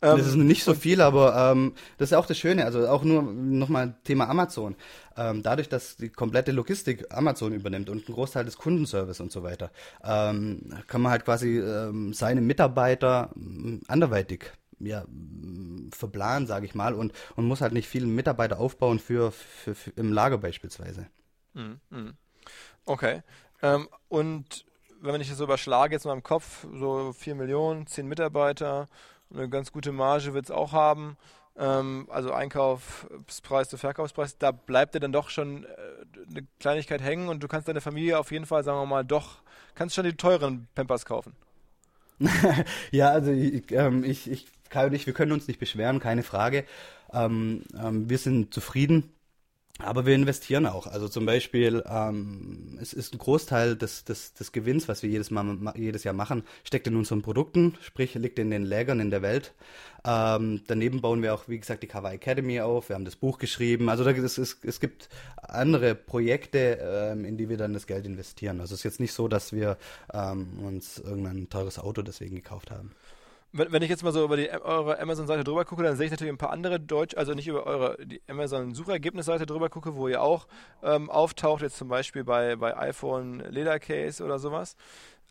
[0.00, 2.64] das ist nicht so viel, aber ähm, das ist auch das Schöne.
[2.64, 4.74] Also auch nur nochmal Thema Amazon
[5.16, 9.42] ähm, dadurch, dass die komplette Logistik Amazon übernimmt und ein Großteil des Kundenservice und so
[9.42, 9.70] weiter,
[10.04, 15.04] ähm, kann man halt quasi ähm, seine Mitarbeiter ähm, anderweitig ja,
[15.92, 19.90] verplanen, sage ich mal, und, und muss halt nicht viele Mitarbeiter aufbauen für, für, für
[19.96, 21.06] im Lager beispielsweise.
[21.52, 22.14] Mhm, mhm.
[22.86, 23.22] Okay.
[23.62, 24.64] Ähm, und
[25.00, 28.88] wenn ich das so überschlage, jetzt mal im Kopf, so 4 Millionen, 10 Mitarbeiter,
[29.32, 31.16] eine ganz gute Marge wird es auch haben.
[31.56, 35.68] Ähm, also Einkaufspreis zu Verkaufspreis, da bleibt dir dann doch schon äh,
[36.30, 39.42] eine Kleinigkeit hängen und du kannst deine Familie auf jeden Fall, sagen wir mal, doch,
[39.74, 41.34] kannst schon die teuren Pampers kaufen.
[42.90, 46.22] ja, also ich, ähm, ich, ich, Kai und ich, wir können uns nicht beschweren, keine
[46.22, 46.64] Frage.
[47.12, 49.12] Ähm, ähm, wir sind zufrieden
[49.78, 50.86] aber wir investieren auch.
[50.86, 55.30] Also zum Beispiel, ähm, es ist ein Großteil des, des, des Gewinns, was wir jedes,
[55.30, 59.22] Mal, jedes Jahr machen, steckt in unseren Produkten, sprich liegt in den Lägern in der
[59.22, 59.54] Welt.
[60.04, 62.88] Ähm, daneben bauen wir auch, wie gesagt, die Cover Academy auf.
[62.88, 63.88] Wir haben das Buch geschrieben.
[63.88, 68.06] Also da, es, es, es gibt andere Projekte, ähm, in die wir dann das Geld
[68.06, 68.60] investieren.
[68.60, 69.78] Also es ist jetzt nicht so, dass wir
[70.12, 72.92] ähm, uns irgendein teures Auto deswegen gekauft haben
[73.52, 76.10] wenn, wenn ich jetzt mal so über die eure Amazon-Seite drüber gucke, dann sehe ich
[76.10, 80.22] natürlich ein paar andere Deutsch, also nicht über eure die Amazon-Suchergebnisseite drüber gucke, wo ihr
[80.22, 80.46] auch
[80.82, 84.76] ähm, auftaucht, jetzt zum Beispiel bei, bei iPhone Ledercase oder sowas.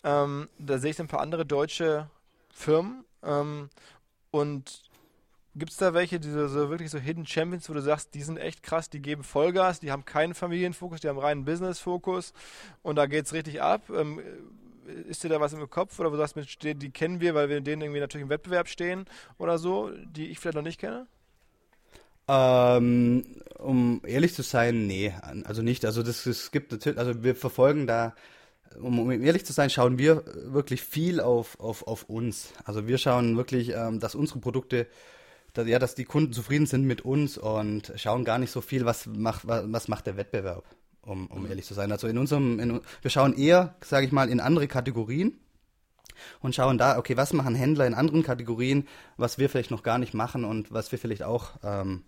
[0.03, 2.09] Ähm, da sehe ich ein paar andere deutsche
[2.51, 3.69] Firmen ähm,
[4.31, 4.89] und
[5.55, 8.21] Gibt es da welche, die so, so, wirklich so Hidden Champions, wo du sagst, die
[8.21, 12.33] sind echt krass, die geben Vollgas, die haben keinen Familienfokus, die haben reinen Business-Fokus
[12.83, 13.81] und da geht es richtig ab?
[13.89, 14.21] Ähm,
[15.07, 17.49] ist dir da was im Kopf oder wo du sagst, die, die kennen wir, weil
[17.49, 19.05] wir in denen irgendwie natürlich im Wettbewerb stehen
[19.37, 21.07] oder so, die ich vielleicht noch nicht kenne?
[22.27, 23.25] Ähm,
[23.57, 25.13] um ehrlich zu sein, nee,
[25.45, 25.85] also nicht.
[25.85, 28.13] Also das es gibt natürlich, also wir verfolgen da,
[28.79, 32.53] um, um ehrlich zu sein, schauen wir wirklich viel auf, auf, auf uns.
[32.65, 34.87] Also wir schauen wirklich, ähm, dass unsere Produkte
[35.53, 38.85] dass, ja, dass die Kunden zufrieden sind mit uns und schauen gar nicht so viel,
[38.85, 40.63] was macht, was macht der Wettbewerb
[41.09, 41.91] um, um ehrlich zu sein.
[41.91, 45.37] Also in unserem, in, wir schauen eher, sage ich mal, in andere Kategorien
[46.41, 49.97] und schauen da, okay, was machen Händler in anderen Kategorien, was wir vielleicht noch gar
[49.97, 52.03] nicht machen und was wir vielleicht auch ähm,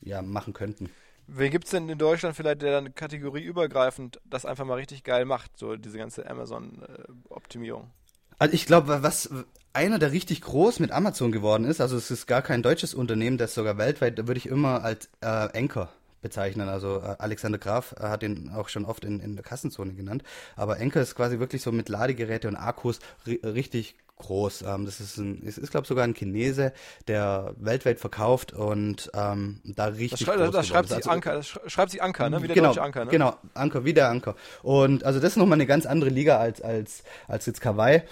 [0.00, 0.90] ja, machen könnten.
[1.28, 5.24] Wen gibt es denn in Deutschland vielleicht, der dann kategorieübergreifend das einfach mal richtig geil
[5.24, 7.90] macht, so diese ganze Amazon-Optimierung?
[8.38, 9.30] Also ich glaube, was
[9.72, 13.38] einer, der richtig groß mit Amazon geworden ist, also es ist gar kein deutsches Unternehmen,
[13.38, 15.90] das sogar weltweit, da würde ich immer als äh, Anchor
[16.26, 16.68] bezeichnen.
[16.68, 20.24] Also äh, Alexander Graf äh, hat ihn auch schon oft in, in der Kassenzone genannt.
[20.56, 24.62] Aber Enker ist quasi wirklich so mit Ladegeräte und Akkus ri richtig groß.
[24.62, 26.72] Ähm, das ist, ein, ist, ist glaube sogar ein Chinese,
[27.06, 31.46] der weltweit verkauft und ähm, da richtig das, groß das schreibt sich also, Anker, das
[31.66, 32.42] schreibt sich Anker, ne?
[32.42, 33.10] Wie der genau, deutsche Anker, ne?
[33.10, 34.34] Genau, Anker, wie der Anker.
[34.62, 38.02] Und also das ist nochmal eine ganz andere Liga als, als, als jetzt Kawaii.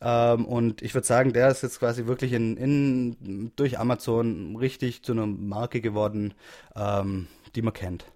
[0.00, 5.02] Ähm, und ich würde sagen, der ist jetzt quasi wirklich in, in, durch Amazon richtig
[5.02, 6.34] zu einer Marke geworden,
[6.76, 8.06] ähm, die man kennt.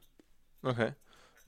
[0.62, 0.92] Okay.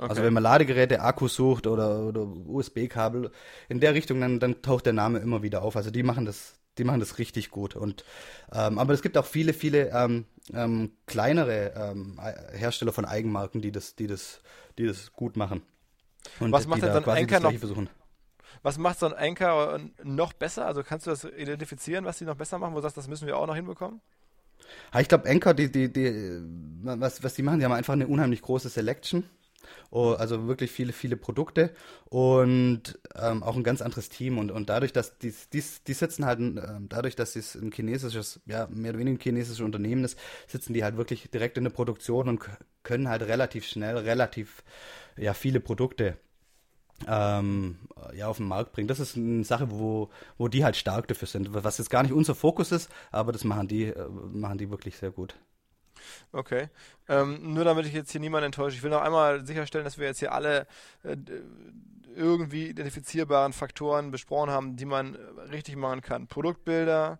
[0.00, 0.08] Okay.
[0.08, 3.30] Also wenn man Ladegeräte, Akkus sucht oder, oder USB-Kabel
[3.68, 5.76] in der Richtung, dann, dann taucht der Name immer wieder auf.
[5.76, 7.76] Also die machen das, die machen das richtig gut.
[7.76, 8.04] Und
[8.50, 10.24] ähm, aber es gibt auch viele, viele ähm,
[10.54, 12.18] ähm, kleinere ähm,
[12.52, 14.40] Hersteller von Eigenmarken, die das, die das,
[14.78, 15.60] die das gut machen.
[16.38, 17.52] Und Was macht denn dann Anker noch?
[17.52, 17.90] Versuchen.
[18.62, 20.66] Was macht so ein Anker noch besser?
[20.66, 22.72] Also kannst du das identifizieren, was die noch besser machen?
[22.72, 24.00] Wo du sagst, das müssen wir auch noch hinbekommen?
[24.98, 26.40] Ich glaube, Anchor, die, die, die,
[26.82, 29.24] was, was die machen, die haben einfach eine unheimlich große Selection.
[29.90, 31.70] Oh, also wirklich viele, viele Produkte
[32.08, 34.38] und ähm, auch ein ganz anderes Team.
[34.38, 38.40] Und, und dadurch, dass die, die, die sitzen halt, äh, dadurch, dass es ein chinesisches,
[38.46, 40.18] ja, mehr oder weniger ein chinesisches Unternehmen ist,
[40.48, 42.40] sitzen die halt wirklich direkt in der Produktion und
[42.82, 44.62] können halt relativ schnell, relativ,
[45.16, 46.16] ja, viele Produkte
[47.08, 47.78] ähm,
[48.14, 48.88] ja, auf den Markt bringen.
[48.88, 51.52] Das ist eine Sache, wo, wo die halt stark dafür sind.
[51.52, 54.96] Was jetzt gar nicht unser Fokus ist, aber das machen die, äh, machen die wirklich
[54.96, 55.34] sehr gut.
[56.32, 56.68] Okay.
[57.08, 60.06] Ähm, nur damit ich jetzt hier niemanden enttäusche, ich will noch einmal sicherstellen, dass wir
[60.06, 60.66] jetzt hier alle
[61.02, 61.16] äh,
[62.14, 65.14] irgendwie identifizierbaren Faktoren besprochen haben, die man
[65.50, 66.26] richtig machen kann.
[66.26, 67.18] Produktbilder,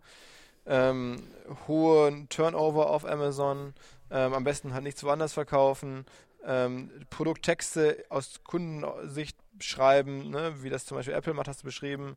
[0.67, 1.23] ähm,
[1.69, 3.75] hohen Turnover auf Amazon,
[4.11, 6.05] ähm, am besten halt nichts woanders verkaufen,
[6.45, 10.55] ähm, Produkttexte aus Kundensicht schreiben, ne?
[10.63, 12.17] wie das zum Beispiel Apple macht, hast du beschrieben.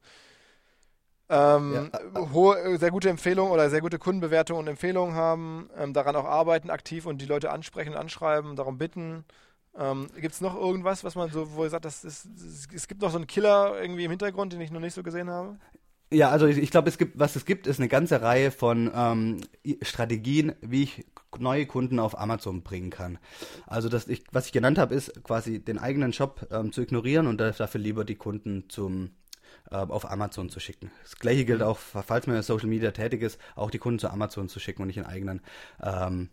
[1.29, 2.31] Ähm, ja.
[2.33, 6.69] hohe, sehr gute Empfehlungen oder sehr gute Kundenbewertungen und Empfehlungen haben, ähm, daran auch arbeiten
[6.69, 9.23] aktiv und die Leute ansprechen und anschreiben, darum bitten.
[9.75, 12.27] Ähm, gibt es noch irgendwas, was man so, wo ihr sagt, das ist,
[12.73, 15.29] es gibt noch so einen Killer irgendwie im Hintergrund, den ich noch nicht so gesehen
[15.29, 15.57] habe?
[16.11, 18.91] Ja, also ich, ich glaube, es gibt, was es gibt, ist eine ganze Reihe von
[18.93, 19.41] ähm,
[19.81, 21.05] Strategien, wie ich
[21.39, 23.17] neue Kunden auf Amazon bringen kann.
[23.65, 27.25] Also das, ich, was ich genannt habe, ist quasi den eigenen Shop ähm, zu ignorieren
[27.25, 29.11] und dafür lieber die Kunden zum
[29.71, 30.91] äh, auf Amazon zu schicken.
[31.03, 31.65] Das gleiche gilt mhm.
[31.65, 34.81] auch, falls man in Social Media tätig ist, auch die Kunden zu Amazon zu schicken
[34.81, 35.41] und nicht in eigenen
[35.81, 36.29] ähm,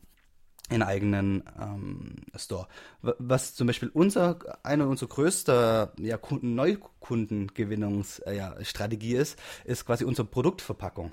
[0.71, 2.69] in eigenen ähm, Store.
[3.03, 10.29] Was zum Beispiel unser, eine unserer größten ja, Neukundengewinnungsstrategie äh, ja, ist, ist quasi unsere
[10.29, 11.13] Produktverpackung.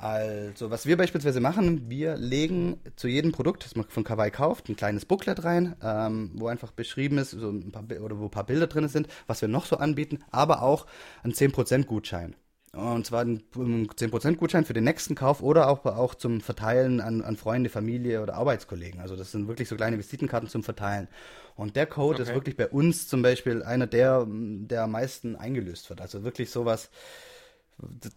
[0.00, 4.68] Also, was wir beispielsweise machen, wir legen zu jedem Produkt, das man von Kawaii kauft,
[4.68, 8.30] ein kleines Booklet rein, ähm, wo einfach beschrieben ist, so ein paar, oder wo ein
[8.30, 10.86] paar Bilder drin sind, was wir noch so anbieten, aber auch
[11.24, 12.36] einen 10% Gutschein.
[12.72, 17.22] Und zwar ein 10% Gutschein für den nächsten Kauf oder auch, auch zum Verteilen an,
[17.22, 19.00] an Freunde, Familie oder Arbeitskollegen.
[19.00, 21.08] Also das sind wirklich so kleine Visitenkarten zum Verteilen.
[21.56, 22.30] Und der Code okay.
[22.30, 26.00] ist wirklich bei uns zum Beispiel einer der, der am meisten eingelöst wird.
[26.02, 26.90] Also wirklich sowas,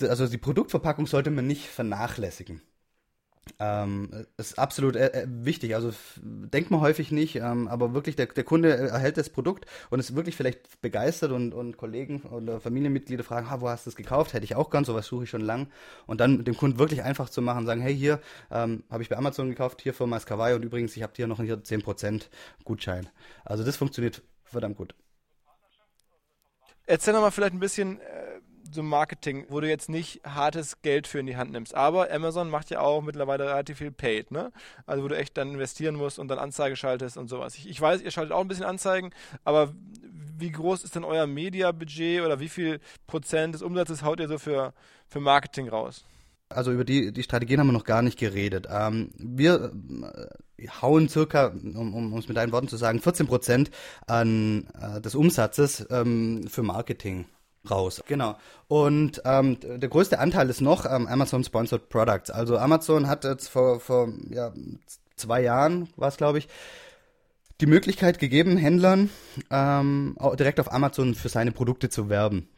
[0.01, 2.61] also die Produktverpackung sollte man nicht vernachlässigen.
[3.59, 5.75] Ähm, ist absolut äh, äh wichtig.
[5.75, 9.99] Also denkt man häufig nicht, ähm, aber wirklich der, der Kunde erhält das Produkt und
[9.99, 13.95] ist wirklich vielleicht begeistert und, und Kollegen oder Familienmitglieder fragen, ah, wo hast du das
[13.95, 14.33] gekauft?
[14.33, 15.67] Hätte ich auch gern, sowas suche ich schon lang.
[16.05, 18.19] Und dann dem Kunden wirklich einfach zu machen, sagen, hey, hier
[18.51, 21.41] ähm, habe ich bei Amazon gekauft, hier Firma Skawai und übrigens, ich habe hier noch
[21.41, 22.27] hier 10%
[22.63, 23.09] Gutschein.
[23.43, 24.93] Also das funktioniert verdammt gut.
[26.85, 28.41] Erzähl noch mal vielleicht ein bisschen äh,
[28.73, 31.75] so Marketing, wo du jetzt nicht hartes Geld für in die Hand nimmst.
[31.75, 34.51] Aber Amazon macht ja auch mittlerweile relativ viel Paid, ne?
[34.85, 37.55] Also wo du echt dann investieren musst und dann Anzeige schaltest und sowas.
[37.55, 39.11] Ich, ich weiß, ihr schaltet auch ein bisschen Anzeigen,
[39.43, 39.73] aber
[40.37, 44.37] wie groß ist denn euer Media-Budget oder wie viel Prozent des Umsatzes haut ihr so
[44.37, 44.73] für,
[45.07, 46.05] für Marketing raus?
[46.49, 48.67] Also über die, die Strategien haben wir noch gar nicht geredet.
[48.69, 49.71] Ähm, wir
[50.57, 53.71] äh, hauen circa, um, es mit deinen Worten zu sagen, 14 Prozent
[54.07, 57.25] an äh, des Umsatzes ähm, für Marketing
[57.69, 58.01] raus.
[58.07, 58.37] Genau.
[58.67, 62.29] Und ähm, der größte Anteil ist noch ähm, Amazon Sponsored Products.
[62.29, 64.53] Also Amazon hat jetzt vor, vor ja,
[65.15, 66.47] zwei Jahren, war es glaube ich,
[67.59, 69.11] die Möglichkeit gegeben, Händlern
[69.51, 72.49] ähm, direkt auf Amazon für seine Produkte zu werben.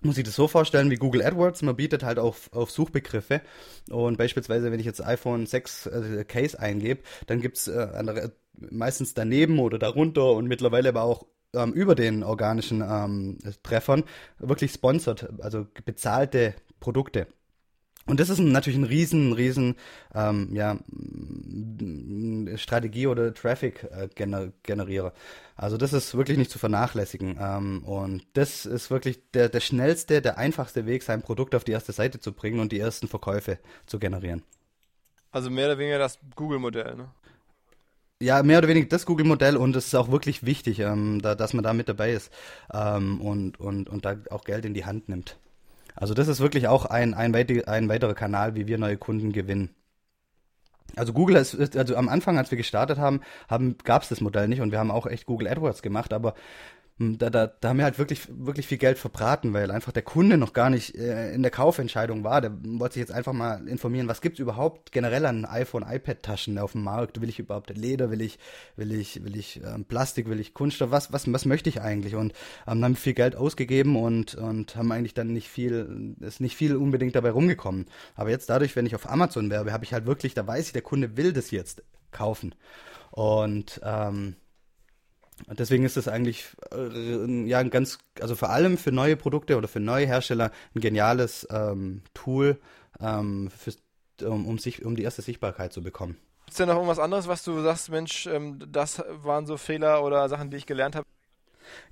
[0.00, 3.42] Muss ich das so vorstellen wie Google AdWords, man bietet halt auf, auf Suchbegriffe
[3.90, 9.58] und beispielsweise, wenn ich jetzt iPhone 6 äh, Case eingebe, dann gibt's äh, meistens daneben
[9.58, 14.04] oder darunter und mittlerweile aber auch ähm, über den organischen ähm, Treffern
[14.38, 17.26] wirklich sponsert, also bezahlte Produkte.
[18.08, 19.76] Und das ist natürlich ein riesen, riesen
[20.14, 20.78] ähm, ja,
[22.56, 25.12] Strategie oder Traffic-Generierer.
[25.56, 27.38] Also das ist wirklich nicht zu vernachlässigen.
[27.38, 31.72] Ähm, und das ist wirklich der, der schnellste, der einfachste Weg, sein Produkt auf die
[31.72, 34.42] erste Seite zu bringen und die ersten Verkäufe zu generieren.
[35.30, 37.10] Also mehr oder weniger das Google-Modell, ne?
[38.20, 41.54] Ja, mehr oder weniger das Google-Modell und es ist auch wirklich wichtig, ähm, da, dass
[41.54, 42.32] man da mit dabei ist
[42.72, 45.38] ähm, und, und, und da auch Geld in die Hand nimmt.
[45.94, 49.32] Also das ist wirklich auch ein, ein, weiter, ein weiterer Kanal, wie wir neue Kunden
[49.32, 49.70] gewinnen.
[50.96, 54.48] Also Google ist, also am Anfang, als wir gestartet haben, haben gab es das Modell
[54.48, 56.34] nicht und wir haben auch echt Google AdWords gemacht, aber
[57.00, 60.36] da, da, da haben wir halt wirklich, wirklich viel Geld verbraten, weil einfach der Kunde
[60.36, 62.40] noch gar nicht äh, in der Kaufentscheidung war.
[62.40, 66.72] Der wollte sich jetzt einfach mal informieren, was gibt's überhaupt generell an iPhone, iPad-Taschen auf
[66.72, 67.20] dem Markt?
[67.20, 68.10] Will ich überhaupt Leder?
[68.10, 68.40] Will ich,
[68.74, 70.28] will ich, will ich ähm, Plastik?
[70.28, 70.90] Will ich Kunststoff?
[70.90, 72.16] Was, was, was möchte ich eigentlich?
[72.16, 72.32] Und
[72.66, 76.74] ähm, haben viel Geld ausgegeben und, und haben eigentlich dann nicht viel, ist nicht viel
[76.74, 77.86] unbedingt dabei rumgekommen.
[78.16, 80.72] Aber jetzt dadurch, wenn ich auf Amazon werbe, habe ich halt wirklich, da weiß ich,
[80.72, 82.56] der Kunde will das jetzt kaufen.
[83.12, 84.34] Und ähm,
[85.46, 89.68] Deswegen ist es eigentlich äh, ja ein ganz, also vor allem für neue Produkte oder
[89.68, 92.58] für neue Hersteller ein geniales ähm, Tool,
[93.00, 93.50] ähm,
[94.22, 96.16] um, um, sich, um die erste Sichtbarkeit zu bekommen.
[96.48, 100.28] Ist denn noch irgendwas anderes, was du sagst, Mensch, ähm, das waren so Fehler oder
[100.28, 101.06] Sachen, die ich gelernt habe?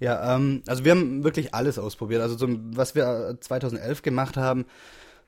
[0.01, 2.23] Ja, ähm, also wir haben wirklich alles ausprobiert.
[2.23, 4.65] Also zum, was wir 2011 gemacht haben,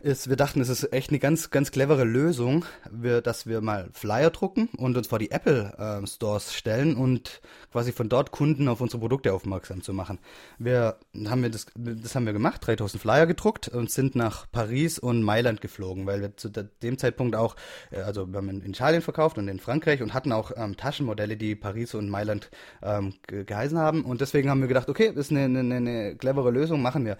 [0.01, 3.89] ist, wir dachten, es ist echt eine ganz, ganz clevere Lösung, wir, dass wir mal
[3.93, 7.41] Flyer drucken und uns vor die Apple äh, Stores stellen und
[7.73, 10.21] quasi von dort Kunden auf unsere Produkte aufmerksam zu machen.
[10.57, 15.01] Wir haben wir das, das haben wir gemacht, 3000 Flyer gedruckt und sind nach Paris
[15.01, 17.57] und Mailand geflogen, weil wir zu dem Zeitpunkt auch,
[17.91, 21.37] äh, also wir haben in Italien verkauft und in Frankreich und hatten auch ähm, Taschenmodelle,
[21.37, 22.51] die Paris und Mailand
[22.83, 26.53] ähm, geheißen haben und deswegen haben wir gedacht, okay, das ist eine, eine, eine clevere
[26.53, 27.19] Lösung, machen wir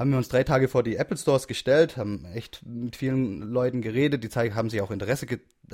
[0.00, 3.82] haben wir uns drei Tage vor die Apple Stores gestellt, haben echt mit vielen Leuten
[3.82, 5.26] geredet, die haben sich auch Interesse,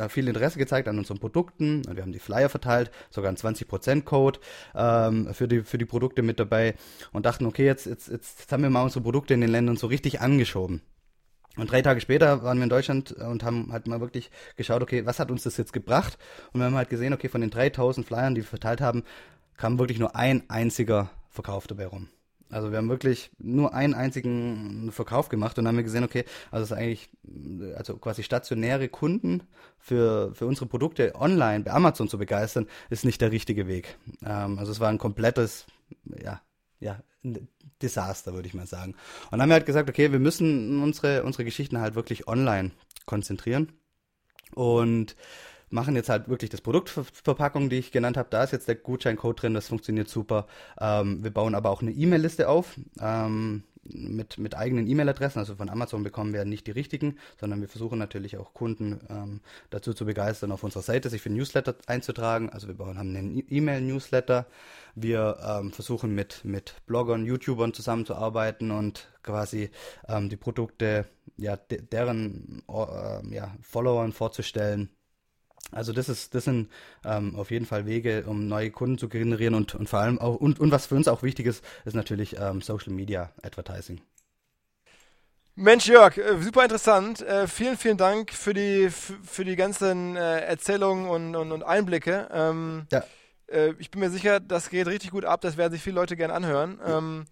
[0.08, 4.02] viel Interesse gezeigt an unseren Produkten und wir haben die Flyer verteilt, sogar einen 20%
[4.02, 4.40] Code
[4.74, 6.74] ähm, für, die, für die Produkte mit dabei
[7.12, 9.86] und dachten, okay, jetzt, jetzt, jetzt haben wir mal unsere Produkte in den Ländern so
[9.86, 10.82] richtig angeschoben.
[11.56, 15.06] Und drei Tage später waren wir in Deutschland und haben halt mal wirklich geschaut, okay,
[15.06, 16.18] was hat uns das jetzt gebracht?
[16.52, 19.04] Und wir haben halt gesehen, okay, von den 3000 Flyern, die wir verteilt haben,
[19.56, 22.08] kam wirklich nur ein einziger Verkauf dabei rum.
[22.50, 26.64] Also wir haben wirklich nur einen einzigen Verkauf gemacht und haben wir gesehen, okay, also
[26.64, 27.10] es ist eigentlich,
[27.76, 29.42] also quasi stationäre Kunden
[29.78, 33.98] für, für unsere Produkte online bei Amazon zu begeistern, ist nicht der richtige Weg.
[34.24, 35.66] Ähm, also es war ein komplettes,
[36.22, 36.40] ja,
[36.78, 37.00] ja,
[37.82, 38.92] Desaster, würde ich mal sagen.
[39.24, 42.70] Und dann haben wir halt gesagt, okay, wir müssen unsere, unsere Geschichten halt wirklich online
[43.06, 43.72] konzentrieren.
[44.54, 45.16] Und
[45.70, 48.28] machen jetzt halt wirklich das Produktverpackung, die ich genannt habe.
[48.30, 50.46] Da ist jetzt der Gutscheincode drin, das funktioniert super.
[50.80, 52.78] Ähm, wir bauen aber auch eine E-Mail-Liste auf.
[53.00, 57.68] Ähm, mit, mit eigenen E-Mail-Adressen, also von Amazon bekommen wir nicht die richtigen, sondern wir
[57.68, 59.40] versuchen natürlich auch Kunden ähm,
[59.70, 62.50] dazu zu begeistern, auf unserer Seite sich für Newsletter einzutragen.
[62.50, 64.46] Also wir haben einen E-Mail-Newsletter.
[64.94, 69.70] Wir ähm, versuchen mit, mit Bloggern, YouTubern zusammenzuarbeiten und quasi
[70.08, 71.06] ähm, die Produkte
[71.36, 74.88] ja, de deren äh, ja, Followern vorzustellen
[75.72, 76.70] also das ist, das sind
[77.04, 80.36] ähm, auf jeden Fall Wege, um neue Kunden zu generieren und, und vor allem auch,
[80.36, 84.00] und, und was für uns auch wichtig ist, ist natürlich ähm, Social Media Advertising.
[85.58, 87.22] Mensch, Jörg, äh, super interessant.
[87.22, 92.28] Äh, vielen, vielen Dank für die, für die ganzen äh, Erzählungen und, und, und Einblicke.
[92.30, 93.02] Ähm, ja.
[93.46, 95.40] Äh, ich bin mir sicher, das geht richtig gut ab.
[95.40, 96.78] Das werden sich viele Leute gerne anhören.
[96.86, 97.24] Ähm,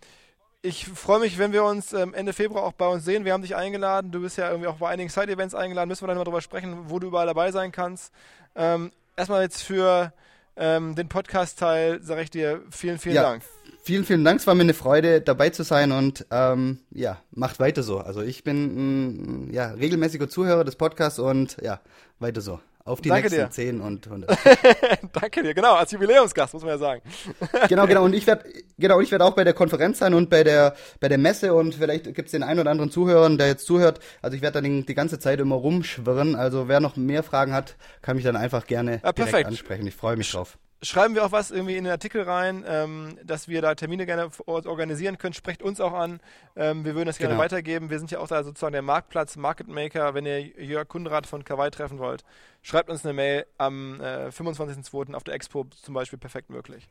[0.65, 3.27] ich freue mich, wenn wir uns ähm, Ende Februar auch bei uns sehen.
[3.27, 4.11] Wir haben dich eingeladen.
[4.11, 5.89] Du bist ja irgendwie auch bei einigen Side-Events eingeladen.
[5.89, 8.15] Müssen wir dann mal drüber sprechen, wo du überall dabei sein kannst.
[8.57, 10.15] Ähm, erstmal jetzt für
[10.57, 13.43] ähm, den Podcast-Teil sage ich dir vielen, vielen ja, Dank.
[13.83, 14.41] Vielen, vielen Dank.
[14.41, 17.99] Es war mir eine Freude, dabei zu sein und ähm, ja, macht weiter so.
[17.99, 21.83] Also ich bin ja, regelmäßiger Zuhörer des Podcasts und ja,
[22.21, 22.59] weiter so.
[22.87, 23.51] Auf die Danke nächsten dir.
[23.51, 24.39] 10 und 100.
[25.12, 27.01] Danke dir, genau, als Jubiläumsgast, muss man ja sagen.
[27.68, 28.45] genau, genau, und ich werde
[28.76, 31.76] genau, ich werde auch bei der Konferenz sein und bei der bei der Messe und
[31.76, 34.01] vielleicht gibt es den einen oder anderen Zuhörer, der jetzt zuhört.
[34.20, 36.35] Also ich werde dann die ganze Zeit immer rumschwirren.
[36.35, 39.87] Also wer noch mehr Fragen hat, kann mich dann einfach gerne ja, direkt ansprechen.
[39.87, 43.49] Ich freue mich drauf schreiben wir auch was irgendwie in den Artikel rein, ähm, dass
[43.49, 45.35] wir da Termine gerne organisieren können.
[45.35, 46.20] Sprecht uns auch an.
[46.57, 47.45] Ähm, wir würden das gerne genau.
[47.45, 47.91] weitergeben.
[47.91, 50.14] Wir sind ja auch da sozusagen der Marktplatz, Market Maker.
[50.14, 52.25] Wenn ihr Jörg Kundrath von Kawaii treffen wollt,
[52.62, 55.14] schreibt uns eine Mail am äh, 25.02.
[55.14, 56.89] auf der Expo zum Beispiel perfekt möglich.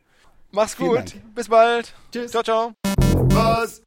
[0.52, 1.16] Mach's gut.
[1.36, 1.94] Bis bald.
[2.12, 2.32] Tschüss.
[2.32, 2.74] Ciao, ciao.
[2.86, 3.84] Was?